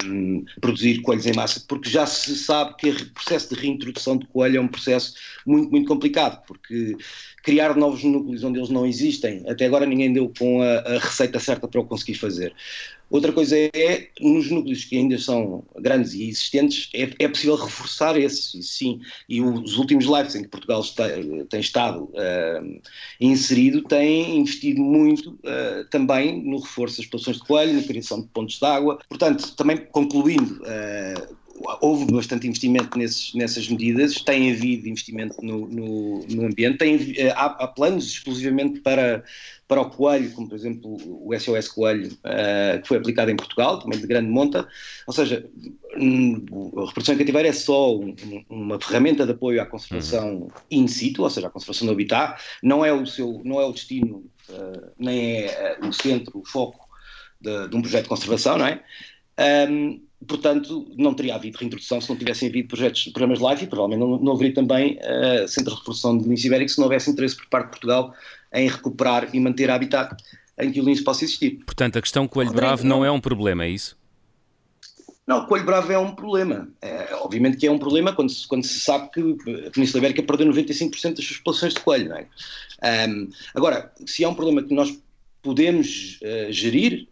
[0.05, 4.25] um, produzir coelhos em massa, porque já se sabe que o processo de reintrodução de
[4.27, 5.13] coelho é um processo
[5.45, 6.95] muito, muito complicado, porque
[7.43, 11.39] criar novos núcleos onde eles não existem, até agora ninguém deu com a, a receita
[11.39, 12.53] certa para o conseguir fazer.
[13.11, 18.17] Outra coisa é, nos núcleos que ainda são grandes e existentes, é, é possível reforçar
[18.17, 19.01] esses, sim.
[19.27, 21.03] E os últimos lives em que Portugal está,
[21.49, 22.81] tem estado uh,
[23.19, 28.27] inserido têm investido muito uh, também no reforço das populações de coelho, na criação de
[28.27, 28.97] pontos de água.
[29.09, 31.35] Portanto, também concluindo, uh,
[31.81, 37.31] houve bastante investimento nesses, nessas medidas, tem havido investimento no, no, no ambiente, tem, eh,
[37.31, 39.23] há, há, planos exclusivamente para,
[39.67, 43.79] para o coelho, como por exemplo o SOS Coelho, uh, que foi aplicado em Portugal,
[43.79, 44.67] também de grande monta,
[45.07, 45.47] ou seja,
[45.97, 46.45] hum,
[46.77, 48.15] a reprodução cativeira é só um,
[48.49, 50.49] uma ferramenta de apoio à conservação uhum.
[50.69, 53.71] in situ, ou seja, à conservação do habitat, não é o, seu, não é o
[53.71, 56.87] destino, uh, nem é o centro, o foco
[57.39, 58.83] de, de, um projeto de conservação, não é?
[59.69, 63.99] Um, portanto, não teria havido reintrodução se não tivessem havido projetos, programas live e provavelmente
[63.99, 67.35] não, não haveria também uh, centro de reprodução de lince ibérico se não houvesse interesse
[67.35, 68.13] por parte de Portugal
[68.53, 70.15] em recuperar e manter habitat
[70.59, 71.59] em que o lince possa existir.
[71.65, 73.99] Portanto, a questão coelho bravo não é um problema, é isso?
[75.25, 76.69] Não, coelho bravo é um problema.
[76.81, 79.21] É, obviamente que é um problema quando se, quando se sabe que
[79.67, 82.09] a Península Ibérica perdeu 95% das suas populações de coelho.
[82.09, 82.27] Não é?
[83.07, 84.99] Um, agora, se é um problema que nós
[85.41, 87.07] podemos uh, gerir,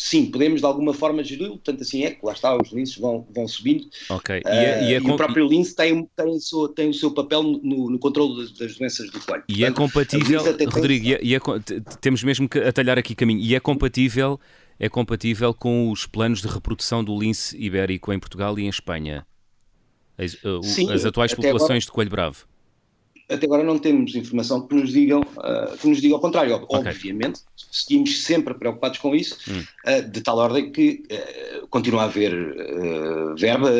[0.00, 3.26] sim, podemos de alguma forma geri-lo, tanto assim é que lá está, os linces vão,
[3.34, 3.84] vão subindo.
[4.08, 4.38] Ok.
[4.38, 6.94] Uh, e, é, e, é e o próprio lince tem, tem, o seu, tem o
[6.94, 9.44] seu papel no, no controle das, doenças do coelho.
[9.46, 11.38] E é compatível, Rodrigo, e é, e é,
[12.00, 14.40] temos mesmo que atalhar aqui caminho, e é compatível,
[14.78, 19.26] é compatível com os planos de reprodução do lince ibérico em Portugal e em Espanha?
[20.16, 21.80] As, uh, sim, as atuais populações agora...
[21.80, 22.46] de coelho bravo?
[23.30, 26.56] Até agora não temos informação que nos digam, uh, que nos digam ao contrário.
[26.56, 26.78] Okay.
[26.78, 29.62] Obviamente, seguimos sempre preocupados com isso, hum.
[29.86, 32.30] uh, de tal ordem que uh, continua a haver
[33.36, 33.70] verba,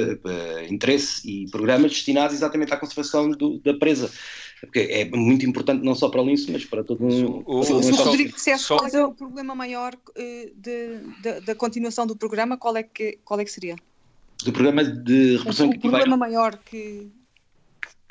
[0.68, 4.10] interesse e programas destinados exatamente à conservação do, da presa.
[4.60, 7.42] Porque é muito importante não só para o lince, mas para todo um.
[7.46, 10.52] O, se o Rodrigo dissesse qual é, o problema maior de,
[11.22, 13.76] de, da continuação do programa, qual é que, qual é que seria?
[14.44, 17.10] Do programa de repressão o, o problema maior que,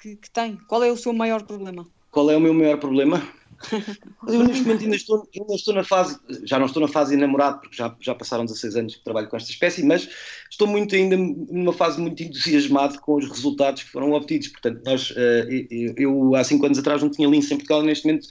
[0.02, 0.58] que, que tem?
[0.68, 1.88] Qual é o seu maior problema?
[2.12, 3.22] Qual é o meu maior problema?
[4.28, 7.60] Eu neste momento ainda estou, ainda estou na fase, já não estou na fase enamorado,
[7.60, 10.08] porque já, já passaram 16 anos que trabalho com esta espécie, mas
[10.50, 14.48] estou muito ainda numa fase muito entusiasmado com os resultados que foram obtidos.
[14.48, 18.08] Portanto, nós, eh, eu, eu há 5 anos atrás não tinha lince em Portugal, neste
[18.08, 18.30] momento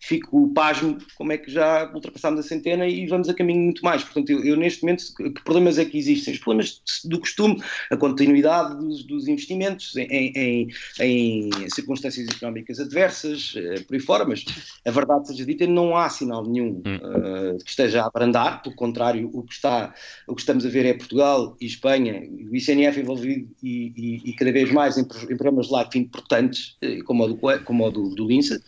[0.00, 4.04] fico pasmo como é que já ultrapassámos a centena e vamos a caminho muito mais.
[4.04, 6.34] Portanto, eu, eu neste momento, que problemas é que existem?
[6.34, 10.68] Os problemas do costume, a continuidade dos, dos investimentos em, em,
[11.00, 14.44] em, circunstâncias económicas adversas, eh, por aí fora, mas
[14.86, 19.30] a verdade seja dita, não há sinal nenhum uh, que esteja a abrandar, pelo contrário,
[19.32, 19.94] o que, está,
[20.26, 24.32] o que estamos a ver é Portugal e Espanha, o ICNF envolvido e, e, e
[24.34, 28.14] cada vez mais em, em programas lá importantes, eh, como o do, como o do,
[28.14, 28.60] do LINSA,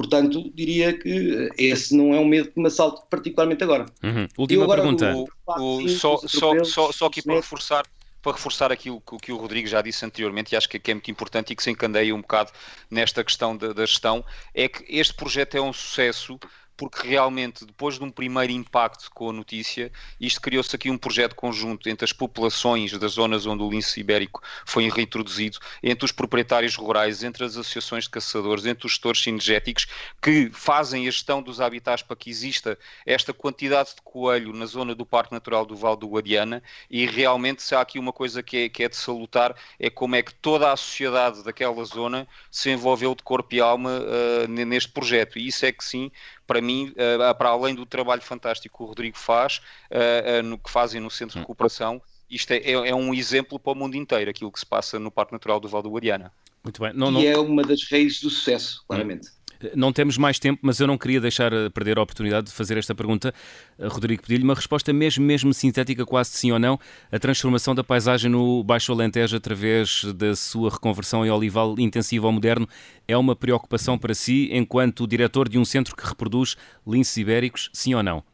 [0.00, 0.69] Portanto, diria
[1.02, 3.86] que esse não é um medo que me assalte particularmente agora.
[4.02, 4.28] Uhum.
[4.38, 5.14] Última agora, pergunta.
[5.14, 7.86] O, o, só, só, só, só aqui para reforçar,
[8.22, 10.94] para reforçar aquilo que, que, o Rodrigo já disse anteriormente, e acho que, que, é
[10.94, 12.50] muito importante e que se encandeia um bocado
[12.90, 16.38] nesta questão da, da, gestão, é que este projeto é um sucesso
[16.80, 21.36] porque realmente, depois de um primeiro impacto com a notícia, isto criou-se aqui um projeto
[21.36, 26.74] conjunto entre as populações das zonas onde o lince ibérico foi reintroduzido, entre os proprietários
[26.76, 29.88] rurais, entre as associações de caçadores, entre os gestores cinegéticos,
[30.22, 34.94] que fazem a gestão dos habitats para que exista esta quantidade de coelho na zona
[34.94, 38.56] do Parque Natural do Val do Guadiana, e realmente, se há aqui uma coisa que
[38.56, 42.70] é, que é de salutar, é como é que toda a sociedade daquela zona se
[42.70, 46.10] envolveu de corpo e alma uh, neste projeto, e isso é que sim
[46.50, 50.58] para mim, uh, para além do trabalho fantástico que o Rodrigo faz, uh, uh, no
[50.58, 51.42] que fazem no Centro de hum.
[51.42, 54.98] Recuperação, isto é, é, é, um exemplo para o mundo inteiro, aquilo que se passa
[54.98, 56.32] no Parque Natural do Val do Guadiana.
[56.64, 56.92] Muito bem.
[56.92, 57.20] Não, não...
[57.20, 59.28] E é uma das raízes do sucesso, claramente.
[59.74, 62.78] Não temos mais tempo, mas eu não queria deixar eh, perder a oportunidade de fazer
[62.78, 63.34] esta pergunta.
[63.78, 66.78] Eh, Rodrigo, pedi-lhe uma resposta mesmo, mesmo sintética, quase de sim ou não.
[67.12, 72.32] A transformação da paisagem no Baixo Alentejo através da sua reconversão em olival intensivo ao
[72.32, 72.66] moderno
[73.06, 76.56] é uma preocupação para si, enquanto diretor de um centro que reproduz
[76.86, 78.24] linces ibéricos, sim ou não?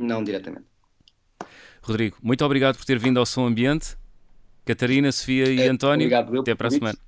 [0.00, 0.66] Não diretamente.
[1.82, 3.96] Rodrigo, muito obrigado por ter vindo ao Som Ambiente.
[4.64, 6.98] Catarina, Sofia e é, António, obrigado, até para a semana.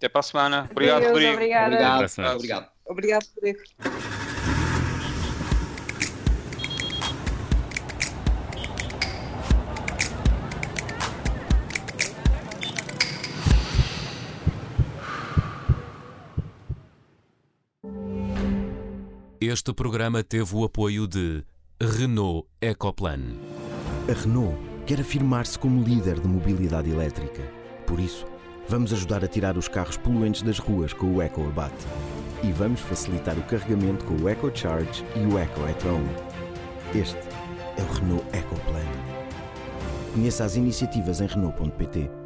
[0.00, 0.68] Até para a semana.
[0.70, 1.34] Obrigado, Deus, Rodrigo.
[1.34, 1.66] Obrigada.
[1.76, 2.36] Obrigado.
[2.36, 2.68] Obrigado.
[2.86, 3.58] Obrigado, Rodrigo.
[19.38, 21.44] Este programa teve o apoio de
[21.78, 23.36] Renault Ecoplan.
[24.08, 27.42] A Renault quer afirmar-se como líder de mobilidade elétrica.
[27.86, 28.26] Por isso,
[28.68, 31.86] vamos ajudar a tirar os carros poluentes das ruas com o EcoAbate.
[32.42, 36.02] E vamos facilitar o carregamento com o EcoCharge e o EcoEtron.
[36.94, 37.18] Este
[37.76, 38.84] é o Renault Ecoplan.
[40.14, 42.19] Conheça as iniciativas em Renault.pt.